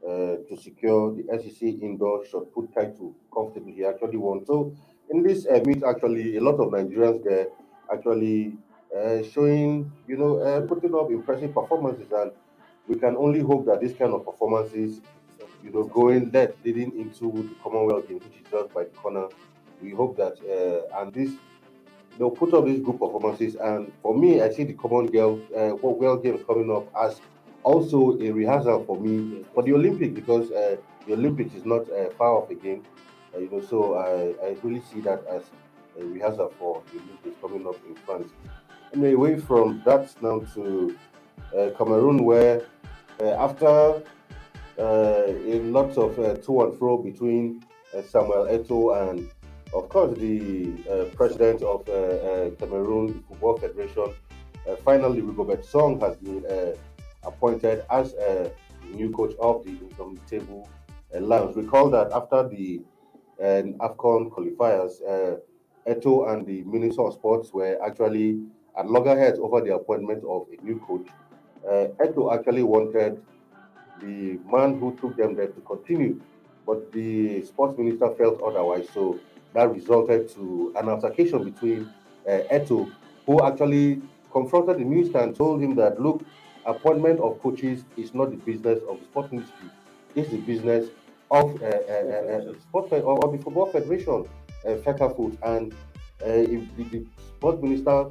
uh, 0.07 0.09
to 0.47 0.57
secure 0.61 1.15
the 1.15 1.23
SEC 1.41 1.61
indoor 1.81 2.25
shot 2.25 2.51
put 2.53 2.73
title 2.73 3.15
comfortably. 3.33 3.73
He 3.73 3.85
actually 3.85 4.17
won. 4.17 4.45
So 4.45 4.75
in 5.09 5.23
this 5.23 5.45
uh, 5.45 5.59
meet, 5.65 5.83
actually, 5.83 6.37
a 6.37 6.41
lot 6.41 6.55
of 6.59 6.71
Nigerians 6.71 7.23
there 7.23 7.47
actually 7.91 8.57
uh, 8.95 9.23
showing, 9.33 9.91
you 10.07 10.17
know, 10.17 10.39
uh, 10.39 10.61
putting 10.61 10.93
up 10.95 11.09
impressive 11.11 11.53
performances, 11.53 12.11
and 12.11 12.31
we 12.87 12.95
can 12.97 13.15
only 13.17 13.39
hope 13.41 13.65
that 13.65 13.81
this 13.81 13.93
kind 13.97 14.13
of 14.13 14.25
performances, 14.25 15.01
you 15.63 15.71
know, 15.71 15.83
going 15.83 16.29
that 16.31 16.55
leading 16.63 16.97
into 16.99 17.31
the 17.49 17.55
Commonwealth 17.63 18.07
Games, 18.07 18.23
which 18.23 18.41
is 18.41 18.51
just 18.51 18.73
by 18.73 18.83
the 18.83 18.89
corner. 18.91 19.27
We 19.81 19.91
hope 19.91 20.17
that 20.17 20.33
uh, 20.41 21.01
and 21.01 21.13
this 21.13 21.31
they'll 22.17 22.31
put 22.31 22.53
up 22.53 22.65
these 22.65 22.79
good 22.79 22.99
performances. 22.99 23.55
And 23.55 23.91
for 24.01 24.17
me, 24.17 24.41
I 24.41 24.49
see 24.49 24.63
the 24.63 24.73
Commonwealth 24.73 25.41
uh, 25.55 25.75
World 25.75 26.23
Games 26.23 26.41
coming 26.45 26.71
up 26.71 26.87
as 26.99 27.21
also 27.63 28.17
a 28.19 28.31
rehearsal 28.31 28.83
for 28.85 28.99
me 28.99 29.43
for 29.53 29.63
the 29.63 29.73
Olympic 29.73 30.13
because 30.13 30.51
uh, 30.51 30.77
the 31.05 31.13
Olympics 31.13 31.53
is 31.53 31.65
not 31.65 31.89
uh, 31.91 32.09
far 32.17 32.31
off 32.31 32.49
again. 32.49 32.83
Uh, 33.35 33.39
you 33.39 33.49
know, 33.51 33.61
so 33.61 33.95
I, 33.95 34.45
I 34.45 34.57
really 34.63 34.81
see 34.91 35.01
that 35.01 35.25
as 35.27 35.43
a 35.99 36.03
rehearsal 36.05 36.53
for 36.57 36.81
the 36.93 36.99
Olympics 36.99 37.35
coming 37.41 37.67
up 37.67 37.75
in 37.87 37.95
France. 38.05 38.31
Anyway, 38.93 39.13
away 39.13 39.39
from 39.39 39.81
that 39.85 40.09
now 40.21 40.39
to 40.53 40.97
uh, 41.57 41.69
Cameroon, 41.77 42.23
where 42.23 42.61
uh, 43.19 43.31
after 43.31 44.01
uh, 44.79 45.23
a 45.27 45.59
lot 45.63 45.97
of 45.97 46.17
uh, 46.19 46.35
to 46.35 46.61
and 46.61 46.77
fro 46.77 46.97
between 46.97 47.63
Samuel 48.09 48.45
Eto'o 48.45 49.09
and, 49.09 49.29
of 49.77 49.89
course, 49.89 50.17
the 50.17 50.73
uh, 50.89 51.15
president 51.15 51.61
of 51.61 51.87
uh, 51.87 51.91
uh, 51.91 52.49
Cameroon 52.59 53.23
Football 53.27 53.57
Federation, 53.57 54.13
uh, 54.67 54.75
finally 54.83 55.21
Rigobert 55.21 55.63
Song 55.63 55.99
has 55.99 56.17
been 56.17 56.43
uh, 56.45 56.73
appointed 57.27 57.83
as 57.91 58.13
a 58.13 58.51
new 58.91 59.11
coach 59.11 59.33
of 59.39 59.63
the 59.63 59.71
Indomitable 59.71 60.67
Lions. 61.13 61.55
Recall 61.55 61.89
that 61.91 62.11
after 62.11 62.47
the 62.47 62.81
uh, 63.39 63.87
AFCON 63.87 64.31
qualifiers, 64.31 65.01
Eto'o 65.87 66.33
and 66.33 66.45
the 66.45 66.63
Minister 66.63 67.03
of 67.03 67.13
Sports 67.13 67.53
were 67.53 67.77
actually 67.85 68.41
at 68.77 68.89
loggerheads 68.89 69.39
over 69.39 69.61
the 69.61 69.73
appointment 69.73 70.23
of 70.25 70.47
a 70.51 70.63
new 70.63 70.79
coach. 70.79 71.07
Eto'o 71.99 72.33
actually 72.37 72.63
wanted 72.63 73.21
the 74.01 74.39
man 74.51 74.79
who 74.79 74.95
took 74.99 75.15
them 75.15 75.35
there 75.35 75.47
to 75.47 75.61
continue, 75.61 76.19
but 76.65 76.91
the 76.91 77.43
sports 77.43 77.77
minister 77.77 78.09
felt 78.15 78.41
otherwise. 78.41 78.87
So 78.93 79.19
that 79.53 79.71
resulted 79.71 80.29
to 80.35 80.73
an 80.77 80.89
altercation 80.89 81.43
between 81.43 81.89
uh, 82.27 82.39
Eto'o, 82.51 82.91
who 83.25 83.43
actually 83.43 84.01
confronted 84.31 84.77
the 84.77 84.85
minister 84.85 85.19
and 85.19 85.35
told 85.35 85.61
him 85.61 85.75
that, 85.75 85.99
look, 86.01 86.23
appointment 86.65 87.19
of 87.19 87.41
coaches 87.41 87.85
is 87.95 88.13
not 88.13 88.29
the 88.29 88.37
business 88.37 88.79
of 88.89 88.99
the 88.99 89.05
sports 89.05 89.31
ministry. 89.31 89.69
It's 90.15 90.29
the 90.29 90.37
business 90.37 90.89
of 91.31 91.61
uh, 91.61 91.65
uh, 91.65 91.69
uh, 91.69 92.51
uh, 92.51 92.59
sport 92.59 92.91
of 92.91 93.31
the 93.31 93.37
football 93.37 93.71
federation, 93.71 94.25
uh, 94.65 94.69
FECAFOOT, 94.69 95.37
and 95.43 95.73
uh, 96.21 96.25
if 96.25 96.75
the, 96.77 96.83
the 96.83 97.05
sports 97.37 97.61
minister 97.61 98.09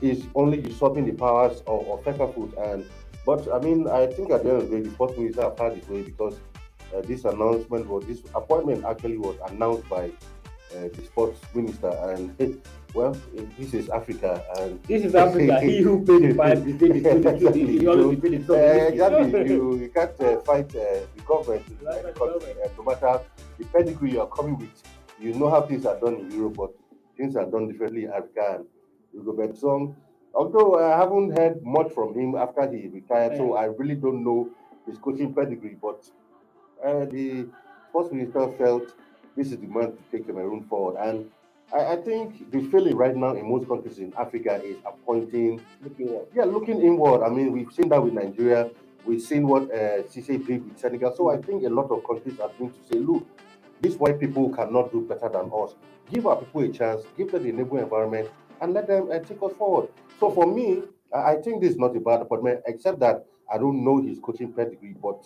is 0.00 0.24
only 0.34 0.60
usurping 0.60 1.06
the 1.06 1.12
powers 1.12 1.62
of, 1.66 1.86
of 1.88 2.04
FECAFOOT. 2.04 2.72
And 2.72 2.86
but 3.26 3.52
I 3.52 3.58
mean, 3.60 3.88
I 3.88 4.06
think 4.06 4.30
at 4.30 4.44
the 4.44 4.50
end 4.50 4.62
of 4.62 4.70
the 4.70 4.76
day, 4.76 4.82
the 4.82 4.90
sports 4.90 5.16
minister 5.18 5.52
had 5.58 5.76
his 5.76 5.88
way 5.88 6.02
because 6.02 6.36
uh, 6.94 7.00
this 7.02 7.24
announcement 7.24 7.86
was 7.86 8.04
this 8.06 8.20
appointment 8.34 8.84
actually 8.84 9.18
was 9.18 9.36
announced 9.48 9.88
by 9.88 10.10
uh, 10.76 10.88
the 10.94 11.02
sports 11.04 11.40
minister, 11.54 11.88
and 11.88 12.36
well, 12.94 13.16
this 13.58 13.74
is 13.74 13.88
Africa, 13.88 14.42
and 14.58 14.82
This 14.84 15.04
is 15.04 15.14
Africa. 15.14 15.60
he 15.60 15.80
who 15.82 16.04
paid 16.04 16.22
the 16.36 16.62
between 16.64 17.02
the 17.02 17.12
two, 17.12 17.20
the 17.38 17.52
two, 17.52 17.66
he 17.66 17.86
always 17.86 18.20
paid 18.20 18.46
the 18.46 18.54
uh, 18.54 18.88
exactly. 18.88 19.48
you, 19.48 19.76
you 19.76 19.88
can't 19.88 20.20
uh, 20.20 20.40
fight 20.40 20.74
uh, 20.76 21.00
the 21.16 21.22
government, 21.26 21.62
uh, 21.86 22.02
the 22.02 22.12
country, 22.12 22.52
uh, 22.64 22.68
no 22.76 22.84
matter 22.84 23.20
the 23.58 23.64
pedigree 23.66 24.12
you 24.12 24.20
are 24.20 24.28
coming 24.28 24.58
with. 24.58 24.82
You 25.20 25.34
know 25.34 25.50
how 25.50 25.62
things 25.62 25.84
are 25.86 25.98
done 26.00 26.14
in 26.14 26.30
Europe, 26.30 26.54
but 26.56 26.70
things 27.16 27.36
are 27.36 27.46
done 27.46 27.68
differently 27.68 28.04
in 28.04 28.10
Africa. 28.12 28.58
And 28.58 28.66
Rigobert 29.14 29.56
Song, 29.56 29.96
although 30.34 30.78
I 30.78 30.96
haven't 30.96 31.36
heard 31.36 31.62
much 31.64 31.92
from 31.92 32.14
him 32.14 32.34
after 32.36 32.70
he 32.70 32.88
retired, 32.88 33.36
so 33.36 33.54
I 33.54 33.64
really 33.64 33.96
don't 33.96 34.24
know 34.24 34.48
his 34.86 34.98
coaching 34.98 35.34
pedigree. 35.34 35.76
But 35.80 36.08
uh, 36.84 37.04
the 37.06 37.46
sports 37.88 38.12
minister 38.12 38.48
felt 38.56 38.94
this 39.36 39.52
is 39.52 39.58
the 39.58 39.66
man 39.66 39.92
to 39.92 39.98
take 40.10 40.26
Cameroon 40.26 40.64
forward, 40.64 40.96
and 41.00 41.30
I, 41.72 41.92
I 41.92 41.96
think 41.96 42.50
the 42.50 42.60
feeling 42.70 42.96
right 42.96 43.16
now 43.16 43.34
in 43.34 43.48
most 43.48 43.68
countries 43.68 43.98
in 43.98 44.12
Africa 44.18 44.60
is 44.62 44.76
appointing 44.84 45.60
Looking 45.82 46.20
yeah, 46.34 46.44
looking 46.44 46.80
inward. 46.82 47.24
I 47.24 47.28
mean, 47.30 47.52
we've 47.52 47.72
seen 47.72 47.88
that 47.90 48.02
with 48.02 48.12
Nigeria. 48.12 48.70
We've 49.06 49.22
seen 49.22 49.46
what 49.46 49.70
uh, 49.72 50.02
did 50.02 50.48
with 50.48 50.78
Senegal. 50.78 51.14
So 51.16 51.30
I 51.30 51.38
think 51.38 51.64
a 51.64 51.70
lot 51.70 51.90
of 51.90 52.06
countries 52.06 52.38
are 52.38 52.50
going 52.58 52.70
to 52.72 52.78
say, 52.92 52.98
look, 52.98 53.26
these 53.80 53.96
white 53.96 54.20
people 54.20 54.50
cannot 54.50 54.92
do 54.92 55.00
better 55.02 55.28
than 55.28 55.50
us. 55.54 55.74
Give 56.12 56.26
our 56.26 56.36
people 56.36 56.62
a 56.62 56.68
chance, 56.68 57.02
give 57.16 57.32
them 57.32 57.44
the 57.44 57.48
enabling 57.48 57.84
environment, 57.84 58.28
and 58.60 58.74
let 58.74 58.86
them 58.86 59.08
uh, 59.10 59.20
take 59.20 59.42
us 59.42 59.52
forward. 59.56 59.88
So 60.18 60.30
for 60.30 60.46
me, 60.46 60.82
I 61.14 61.32
I 61.32 61.36
think 61.36 61.62
this 61.62 61.70
is 61.72 61.78
not 61.78 61.96
a 61.96 62.00
bad 62.00 62.20
appointment, 62.20 62.60
except 62.66 63.00
that 63.00 63.24
I 63.52 63.58
don't 63.58 63.84
know 63.84 64.02
his 64.02 64.18
coaching 64.18 64.52
pedigree, 64.52 64.94
but 65.00 65.24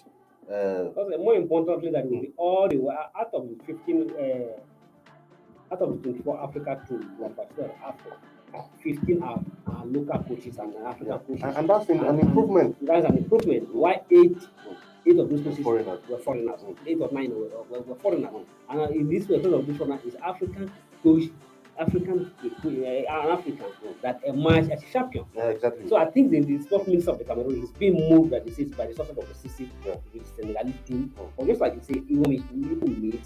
uh, 0.52 0.84
Because 0.90 1.12
more 1.18 1.34
importantly, 1.36 1.90
that 1.92 2.04
will 2.04 2.20
be 2.22 2.32
all 2.36 2.68
the 2.68 2.76
way 2.78 2.94
out 3.18 3.30
of 3.34 3.48
the 3.48 3.56
15, 3.66 4.10
uh, 4.10 5.74
out 5.74 5.82
of 5.82 6.02
the 6.02 6.10
24 6.12 6.42
Africa 6.42 6.80
teams 6.88 7.04
that 7.20 7.36
participated 7.36 7.72
Africa, 7.84 8.16
15 8.82 9.22
are, 9.22 9.40
are 9.68 9.84
local 9.86 10.24
coaches 10.24 10.58
and 10.58 10.74
African 10.86 11.18
coaches. 11.18 11.42
and, 11.42 11.56
and 11.56 11.68
that's 11.68 11.88
an, 11.90 12.04
an 12.04 12.20
improvement. 12.20 12.76
That's 12.86 13.06
an 13.06 13.18
improvement. 13.18 13.74
Why 13.74 14.00
eight, 14.10 14.36
eight 15.06 15.18
of 15.18 15.30
those 15.30 15.42
coaches 15.42 15.64
Foreigners. 15.64 16.00
were 16.08 16.18
foreigners. 16.18 16.60
Eight 16.86 16.98
or 17.00 17.10
nine 17.12 17.30
were, 17.30 17.48
were, 17.70 17.80
were 17.80 17.96
foreigners. 17.96 18.30
And 18.70 18.80
uh, 18.80 18.84
in 18.88 19.08
this 19.10 19.28
way, 19.28 19.36
of 19.42 19.66
this 19.66 19.76
foreigner 19.76 20.00
is 20.06 20.14
African 20.16 20.70
coach, 21.02 21.24
African, 21.78 22.30
uh, 22.42 22.68
an 22.68 23.06
African 23.08 23.66
that 24.02 24.20
emerged 24.24 24.70
as 24.70 24.82
a 24.82 24.86
champion. 24.92 25.24
Yeah, 25.34 25.48
exactly. 25.48 25.88
So 25.88 25.96
I 25.96 26.10
think 26.10 26.30
the, 26.30 26.40
the 26.40 26.62
sport 26.62 26.86
minister 26.88 27.10
of 27.12 27.18
the 27.18 27.24
Cameroon 27.24 27.62
is 27.62 27.70
being 27.70 27.94
moved 28.08 28.30
by 28.30 28.40
the 28.40 28.50
city 28.50 28.70
by 28.74 28.86
the 28.86 28.94
success 28.94 29.16
of 29.16 29.28
the 29.28 29.48
Cissé 29.48 29.70
Yeah. 29.84 29.96
with 30.12 30.22
the 30.36 30.42
Senegalese 30.42 30.80
team. 30.86 31.14
Or 31.36 31.46
just 31.46 31.60
like 31.60 31.74
you 31.74 31.80
say, 31.82 32.02
even 32.08 32.32
if 32.32 32.42
even 32.52 33.00
me 33.00 33.18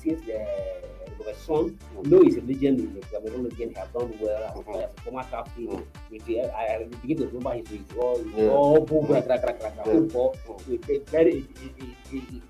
the 1.18 1.24
the 1.24 1.34
son, 1.34 1.78
Mm. 1.96 2.06
no, 2.10 2.22
he's 2.22 2.36
a 2.36 2.40
legend 2.42 2.80
in 2.80 2.94
the 2.94 3.00
Cameroon 3.00 3.46
again. 3.46 3.68
He 3.70 3.74
has 3.74 3.88
done 3.88 4.12
well 4.20 4.42
as, 4.44 4.54
Mhm. 4.56 4.76
as 4.84 4.94
a 4.94 5.00
former 5.02 5.24
captain. 5.30 5.66
Mm. 5.66 6.24
The, 6.26 6.40
I, 6.42 6.76
I 6.76 6.84
begin 7.02 7.16
to 7.18 7.26
remember 7.26 7.52
his 7.54 7.68
his 7.68 7.80
all 7.98 8.18
his 8.18 8.48
all 8.48 8.80
boom, 8.80 9.06
crack, 9.06 9.26
crack, 9.26 9.42
crack, 9.42 9.58
crack, 9.60 9.84
football 9.84 10.36
Mm. 10.48 10.68
with 10.68 10.90
a 10.90 10.98
very 11.10 11.44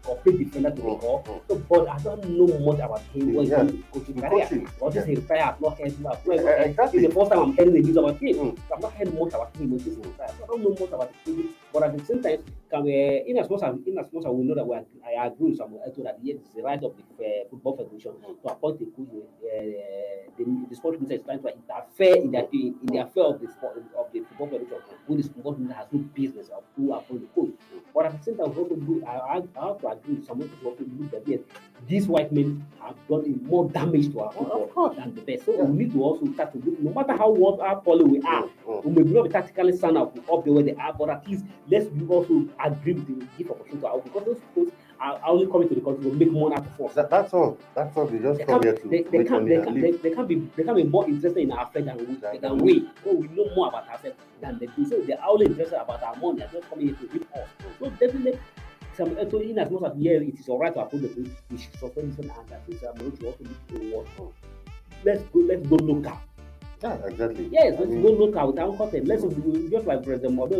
complete 0.02 0.38
defender 0.38 0.70
to 0.70 0.76
the 0.82 0.88
Mm. 0.88 1.00
core. 1.00 1.22
Mm. 1.26 1.40
So, 1.48 1.54
but 1.68 1.88
I 1.88 1.98
don't 1.98 2.28
know 2.28 2.46
much 2.60 2.78
about 2.80 3.00
him. 3.12 3.34
What 3.34 3.46
Yeah. 3.46 3.64
he's 3.64 3.82
coaching 3.92 4.14
career. 4.20 4.66
What 4.78 4.96
is 4.96 5.04
his 5.04 5.20
career? 5.26 5.42
I've 5.42 5.60
not 5.60 5.78
heard 5.78 5.92
about. 6.00 6.18
Yeah, 6.26 6.62
exactly. 6.64 7.04
It's 7.04 7.08
the 7.08 7.20
first 7.20 7.30
time 7.32 7.40
I'm 7.42 7.52
hearing 7.52 7.72
the 7.74 7.80
news 7.80 7.96
about 7.96 8.16
him. 8.18 8.36
Mm. 8.36 8.58
I've 8.74 8.82
not 8.82 8.92
heard 8.92 9.14
much 9.14 9.34
about 9.34 9.56
him. 9.56 9.78
So 9.78 9.90
I 10.22 10.46
don't 10.46 10.62
know 10.62 10.70
much 10.70 10.92
about 10.92 11.10
him. 11.26 11.48
But 11.72 11.82
at 11.84 11.98
the 11.98 12.04
same 12.04 12.22
time, 12.22 12.42
can 12.70 12.84
we, 12.84 13.24
in 13.26 13.38
as 13.38 13.48
much 13.50 13.62
as 13.62 13.74
in 13.86 13.98
as 13.98 14.12
much 14.12 14.24
as 14.24 14.32
we 14.32 14.44
know 14.44 14.54
that 14.54 14.66
we 14.66 14.76
are, 14.76 14.84
I 15.06 15.26
agree 15.26 15.50
with 15.50 15.58
Eto'o 15.60 16.02
that 16.04 16.18
yes, 16.22 16.36
it's 16.40 16.54
the 16.54 16.62
right 16.62 16.82
of 16.82 16.92
the 17.18 17.24
uh, 17.24 17.44
football 17.50 17.76
federation 17.76 18.12
to 18.42 18.48
a 18.62 18.84
coach. 18.96 19.08
Uh, 19.42 20.28
the, 20.38 20.66
the 20.70 20.76
sports 20.76 21.00
minister 21.00 21.16
is 21.16 21.24
trying 21.24 21.42
to 21.42 21.48
interfere 21.48 22.16
in 22.16 22.30
the 22.30 22.48
in 22.52 22.86
the 22.86 22.98
affair 22.98 23.24
of 23.24 23.40
the 23.40 23.48
sport 23.48 23.76
of 23.98 24.06
the 24.12 24.20
football 24.20 24.46
federation, 24.46 24.76
when 25.06 25.20
the 25.20 25.24
football 25.28 25.52
minister 25.56 25.74
has 25.74 25.86
no 25.92 25.98
business 26.14 26.48
of 26.48 26.62
who 26.76 26.92
appoint 26.92 27.22
the 27.22 27.40
coach. 27.40 27.54
But 27.94 28.06
at 28.06 28.18
the 28.18 28.24
same 28.24 28.36
time, 28.38 28.54
we 28.54 28.76
do, 28.76 29.04
I, 29.06 29.18
I, 29.18 29.34
have 29.34 29.80
to 29.80 29.88
agree 29.88 30.14
with 30.14 30.26
Samuel 30.26 30.48
Eto'o 30.48 30.66
also 30.70 30.84
look 30.98 31.10
that 31.10 31.22
yes, 31.26 31.40
these 31.88 32.06
white 32.06 32.30
men 32.32 32.64
have 32.80 32.94
done 33.08 33.40
more 33.44 33.68
damage 33.70 34.12
to 34.12 34.20
our 34.20 34.28
Of 34.28 34.34
football 34.36 34.90
than 34.94 35.14
the 35.14 35.22
best. 35.22 35.44
So 35.46 35.54
Yeah. 35.56 35.64
we 35.64 35.84
need 35.84 35.92
to 35.92 36.02
also 36.02 36.32
start 36.34 36.52
to 36.52 36.58
look, 36.58 36.78
no 36.80 36.92
matter 36.92 37.16
how 37.16 37.30
what 37.30 37.60
how 37.60 37.76
poorly 37.76 38.04
we 38.04 38.20
are, 38.22 38.48
Mm, 38.68 38.84
we 38.84 39.02
may 39.02 39.10
not 39.12 39.24
be 39.24 39.30
tactically 39.30 39.76
sound 39.76 39.96
up, 39.96 40.16
up 40.30 40.44
the 40.44 40.52
way 40.52 40.62
they 40.62 40.74
are, 40.74 40.92
but 40.92 41.08
at 41.10 41.26
least 41.26 41.44
let's 41.70 41.86
be 41.86 42.06
also 42.06 42.46
agree 42.62 42.92
with 42.92 43.06
the 43.06 43.26
give 43.38 43.50
opportunity 43.50 43.80
to 43.80 43.86
our 43.86 43.98
because 44.00 44.24
those 44.24 44.40
schools 44.52 44.70
are 45.00 45.20
only 45.26 45.46
coming 45.46 45.68
to 45.68 45.74
the 45.74 45.80
country 45.80 46.10
to 46.10 46.16
make 46.16 46.30
money 46.32 46.54
out 46.56 46.66
of 46.66 46.80
us. 46.80 46.94
That, 46.94 47.10
that's 47.10 47.32
all. 47.32 47.58
That's 47.74 47.96
all. 47.96 48.06
They 48.06 48.18
just 48.18 48.38
They 48.38 48.44
come 48.44 48.62
here 48.62 48.74
to 48.74 48.88
they, 48.88 49.02
they, 49.02 49.18
make 49.18 49.28
can't, 49.28 49.42
money 49.42 49.56
they, 49.56 49.64
can't, 49.64 49.80
they, 49.82 49.90
they 49.92 50.14
can't 50.14 50.28
be 50.28 50.34
they 50.56 50.64
can't 50.64 50.76
be 50.76 50.84
more 50.84 51.06
interested 51.06 51.40
in 51.40 51.52
our 51.52 51.64
affairs 51.66 51.84
than 51.86 51.96
we 51.98 52.14
Than- 52.16 52.40
than 52.40 52.58
we. 52.58 52.88
So 53.04 53.14
we 53.14 53.28
know 53.28 53.48
more 53.54 53.68
about 53.68 53.88
ourselves 53.88 54.16
than 54.40 54.58
they 54.58 54.66
do. 54.66 54.84
So 54.86 55.00
they're 55.02 55.24
only 55.26 55.46
interested 55.46 55.80
about 55.80 56.02
our 56.02 56.16
money. 56.16 56.38
They're 56.40 56.48
just 56.60 56.68
coming 56.70 56.86
here 56.88 56.96
to 56.96 57.06
rip 57.12 57.34
us. 57.36 57.48
So 57.78 57.90
definitely. 57.90 58.38
Some, 58.96 59.14
so 59.30 59.38
in 59.40 59.56
as 59.58 59.70
much 59.70 59.82
as 59.84 59.96
yeah, 59.96 60.12
it 60.12 60.34
is 60.40 60.48
alright 60.48 60.74
to 60.74 60.80
approve 60.80 61.02
the 61.02 61.08
bill, 61.08 61.30
we 61.50 61.58
should 61.58 61.72
suspend 61.78 62.16
this 62.16 62.18
and 62.18 62.30
that 62.48 62.62
is 62.66 62.82
um, 62.82 62.94
we 62.98 63.16
should 63.16 63.26
also 63.26 63.44
look 63.44 64.16
to. 64.16 64.32
Let's 65.04 65.22
go. 65.32 65.38
Let's 65.38 65.66
go 65.68 65.76
look 65.76 66.04
local. 66.04 66.20
Yeah, 66.82 66.94
exactly. 67.06 67.48
Yes, 67.50 67.74
let's 67.78 67.90
mean, 67.90 68.02
go 68.02 68.08
local 68.10 68.48
without 68.52 68.76
content. 68.76 69.06
Let's 69.06 69.22
just 69.22 69.86
like 69.86 70.02
President 70.04 70.34
Modo, 70.34 70.56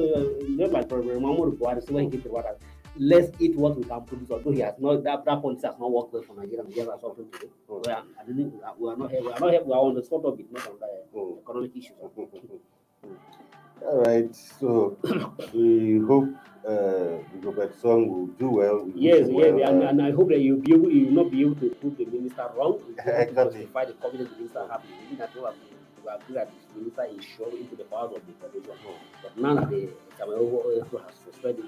just 0.57 0.73
like 0.73 0.89
President 0.89 1.23
Muhammadu 1.23 1.57
Buhari, 1.59 1.87
so 1.87 1.97
he 1.97 2.11
came 2.11 2.23
to 2.23 2.29
water, 2.29 2.57
let's 2.99 3.31
eat 3.41 3.57
what 3.57 3.77
we 3.77 3.85
can 3.85 4.03
produce. 4.05 4.31
Although 4.31 4.51
he 4.51 4.61
has 4.61 4.75
not 4.79 5.03
that 5.05 5.25
that 5.25 5.43
policy 5.43 5.67
has 5.67 5.77
not 5.79 5.91
worked 5.91 6.13
well 6.13 6.23
for 6.23 6.35
Nigeria. 6.35 6.65
Nigeria 6.65 6.91
has 6.93 7.01
something 7.01 7.31
to 7.31 7.39
do. 7.39 7.51
Mm. 7.71 7.87
We 7.87 7.93
are, 7.93 8.03
I 8.21 8.25
didn't, 8.27 8.53
we 8.79 8.91
are 8.91 8.97
not 8.97 9.11
here. 9.11 9.23
We 9.23 9.33
are 9.33 9.41
not 9.41 9.51
here. 9.51 9.63
We 9.65 9.73
are 9.73 9.81
on 9.81 9.95
the 9.95 10.03
spot 10.03 10.25
of 10.25 10.39
it, 10.41 10.53
not 10.53 10.67
on 10.67 10.79
the 10.81 11.19
mm. 11.19 11.39
economic 11.43 11.77
issues. 11.77 11.93
All 13.83 14.03
right. 14.03 14.35
So 14.35 14.99
we 15.55 15.99
hope 16.01 16.29
uh, 16.67 17.23
Rigobert 17.37 17.81
Song 17.81 18.09
will 18.09 18.27
do 18.39 18.51
well. 18.51 18.85
will 18.85 18.93
Yes, 18.95 19.27
do 19.29 19.33
yes, 19.35 19.53
well, 19.55 19.69
and, 19.71 19.83
uh, 19.83 19.87
and 19.87 20.03
I 20.03 20.11
hope 20.11 20.29
that 20.31 20.41
you'll 20.41 20.61
be 20.61 20.75
able, 20.75 20.91
you 20.91 21.07
will 21.07 21.25
not 21.25 21.31
be 21.31 21.41
able 21.43 21.55
to 21.57 21.71
prove 21.81 21.97
the 21.97 22.07
minister 22.07 22.49
wrong. 22.57 22.81
You 22.89 22.95
will 22.97 22.97
be 22.97 23.03
to 23.03 23.23
Exactly. 23.23 23.61
justify 23.61 23.85
the 23.85 23.93
confidence 23.95 24.31
the 24.31 24.37
minister 24.37 24.69
has. 24.71 24.81
We 24.83 25.11
need 25.11 25.17
to 25.19 25.23
have 25.23 25.33
to 25.35 25.47
agree 25.47 26.35
that 26.35 26.51
the 26.75 26.81
minister 26.81 27.05
is 27.05 27.25
sure 27.37 27.51
into 27.51 27.77
the 27.77 27.85
powers 27.85 28.17
of 28.17 28.23
the 28.27 28.33
federation. 28.41 28.95
But 29.23 29.39
now 29.39 29.55
that 29.55 29.71
the 29.71 29.89
Cameroon 30.19 30.83
has 31.07 31.15
suspended, 31.25 31.65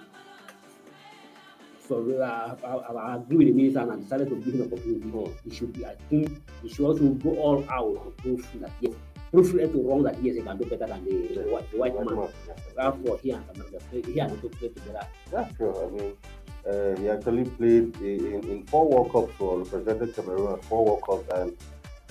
so 1.90 2.08
uh, 2.22 2.54
I, 2.96 3.16
agree 3.16 3.36
with 3.38 3.46
the 3.48 3.52
minister 3.52 3.80
and 3.80 3.90
I 3.90 3.96
decided 3.96 4.28
to 4.28 4.36
give 4.36 4.54
him 4.54 4.62
an 4.62 4.72
opportunity. 4.72 5.10
Mm. 5.10 5.32
He 5.42 5.50
should 5.50 5.72
be, 5.72 5.84
I 5.84 5.96
think, 6.08 6.40
he 6.62 6.68
should 6.68 6.86
also 6.86 7.02
go 7.02 7.30
all 7.30 7.68
out 7.68 8.04
to 8.04 8.22
prove 8.22 8.48
that 8.60 8.70
yes, 8.80 8.94
prove 9.32 9.52
right 9.54 9.72
to 9.72 9.82
wrong 9.82 10.04
that 10.04 10.22
yes, 10.22 10.36
he 10.36 10.42
can 10.42 10.56
do 10.56 10.64
better 10.66 10.86
than 10.86 11.04
the, 11.04 11.34
the, 11.34 11.50
white, 11.50 11.68
the 11.72 11.78
white 11.78 11.94
man. 11.94 12.28
yeah. 12.46 12.54
Therefore, 12.76 13.18
he 13.20 13.32
and 13.32 13.44
Cameroon, 13.48 13.80
he 13.90 14.20
and 14.20 14.32
Ethiopia 14.32 14.50
play 14.50 14.68
together. 14.68 15.06
That's 15.32 15.56
true. 15.56 15.74
I 15.82 15.90
mean, 15.90 16.16
uh, 16.64 17.00
he 17.00 17.08
actually 17.08 17.44
played 17.50 17.96
in, 18.00 18.48
in 18.48 18.66
four 18.66 18.88
World 18.88 19.10
Cups 19.10 19.32
for 19.36 19.58
represented 19.58 20.14
Cameroon 20.14 20.52
at 20.52 20.64
four 20.66 20.84
World 20.84 21.02
Cups 21.04 21.28
and, 21.34 21.56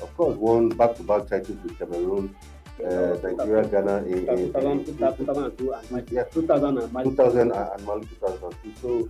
of 0.01 0.13
course, 0.17 0.35
won 0.35 0.67
back-to-back 0.69 1.27
titles 1.27 1.57
with 1.63 1.79
Cameroon, 1.79 2.35
uh, 2.83 3.15
Nigeria, 3.23 3.65
Ghana 3.65 3.97
in, 4.03 4.27
in, 4.27 4.39
in, 4.39 4.53
2000, 4.53 4.71
in 4.71 4.85
2002 4.85 5.73
and 5.73 5.91
Mali. 5.91 6.03
Yeah. 6.11 6.23
2000 6.23 6.91
2000 6.91 7.39
and 7.39 7.53
and 7.53 7.85
Mali 7.85 8.05
2002. 8.07 8.73
So 8.81 9.09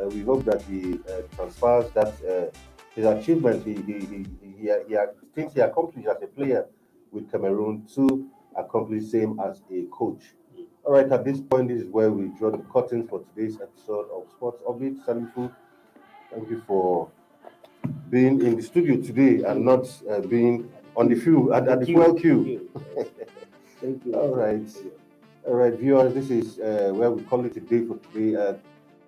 uh, 0.00 0.06
we 0.08 0.22
hope 0.22 0.44
that 0.44 0.62
he 0.62 0.98
uh, 1.08 1.22
transfers 1.34 1.90
that 1.92 2.12
uh, 2.24 2.58
his 2.94 3.06
achievements 3.06 3.64
he 3.64 3.74
he, 3.74 3.92
he, 4.00 4.26
he, 4.42 4.72
he, 4.88 4.96
things 5.34 5.52
he 5.54 5.60
accomplished 5.60 6.08
as 6.08 6.22
a 6.22 6.26
player 6.26 6.66
with 7.12 7.30
Cameroon 7.30 7.86
to 7.94 8.28
accomplish 8.56 9.04
same 9.04 9.38
as 9.40 9.62
a 9.70 9.84
coach. 9.92 10.22
All 10.84 10.92
right, 10.92 11.10
at 11.10 11.24
this 11.24 11.40
point, 11.40 11.68
this 11.68 11.82
is 11.82 11.88
where 11.88 12.10
we 12.12 12.28
draw 12.38 12.50
the 12.50 12.58
curtains 12.72 13.10
for 13.10 13.24
today's 13.34 13.60
episode 13.60 14.06
of 14.14 14.30
Sports 14.30 14.62
Orbit. 14.64 15.04
Salifu, 15.04 15.52
thank 16.30 16.48
you 16.48 16.62
for 16.66 17.10
being 18.08 18.40
in 18.40 18.56
the 18.56 18.62
studio 18.62 18.96
today 18.96 19.42
and 19.42 19.64
not 19.64 19.88
uh, 20.08 20.20
being 20.20 20.70
on 20.96 21.08
the 21.08 21.16
fuel 21.16 21.52
at, 21.52 21.68
at 21.68 21.80
the 21.80 21.86
fuel 21.86 22.14
queue. 22.14 22.70
Thank 23.80 24.06
you. 24.06 24.14
All 24.14 24.34
right. 24.34 24.68
All 25.44 25.54
right, 25.54 25.72
viewers, 25.74 26.14
this 26.14 26.30
is 26.30 26.58
uh, 26.58 26.92
where 26.94 27.10
we 27.10 27.22
call 27.24 27.44
it 27.44 27.56
a 27.56 27.60
day 27.60 27.84
for 27.84 27.98
today. 27.98 28.36
Uh, 28.36 28.54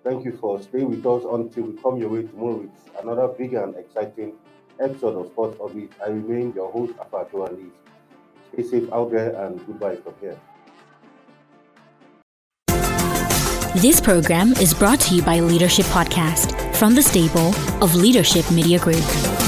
thank 0.09 0.25
you 0.25 0.35
for 0.37 0.59
staying 0.59 0.89
with 0.89 1.05
us 1.05 1.23
until 1.31 1.65
we 1.65 1.81
come 1.81 1.97
your 1.97 2.09
way 2.09 2.23
tomorrow 2.23 2.57
with 2.57 2.71
another 2.99 3.27
big 3.27 3.53
and 3.53 3.75
exciting 3.75 4.33
episode 4.79 5.15
of 5.15 5.27
Sports 5.27 5.57
Orbit. 5.59 5.91
I 6.03 6.09
remain 6.09 6.51
your 6.55 6.71
host, 6.71 6.93
Apato 6.93 7.47
Ali. 7.47 7.67
Stay 8.51 8.63
safe 8.63 8.91
out 8.91 9.11
there 9.11 9.35
and 9.45 9.63
goodbye 9.67 9.97
from 9.97 10.15
here. 10.19 10.39
This 13.75 14.01
program 14.01 14.53
is 14.53 14.73
brought 14.73 14.99
to 15.01 15.15
you 15.15 15.21
by 15.21 15.41
Leadership 15.41 15.85
Podcast 15.87 16.55
from 16.75 16.95
the 16.95 17.03
stable 17.03 17.53
of 17.83 17.93
Leadership 17.93 18.49
Media 18.49 18.79
Group. 18.79 19.38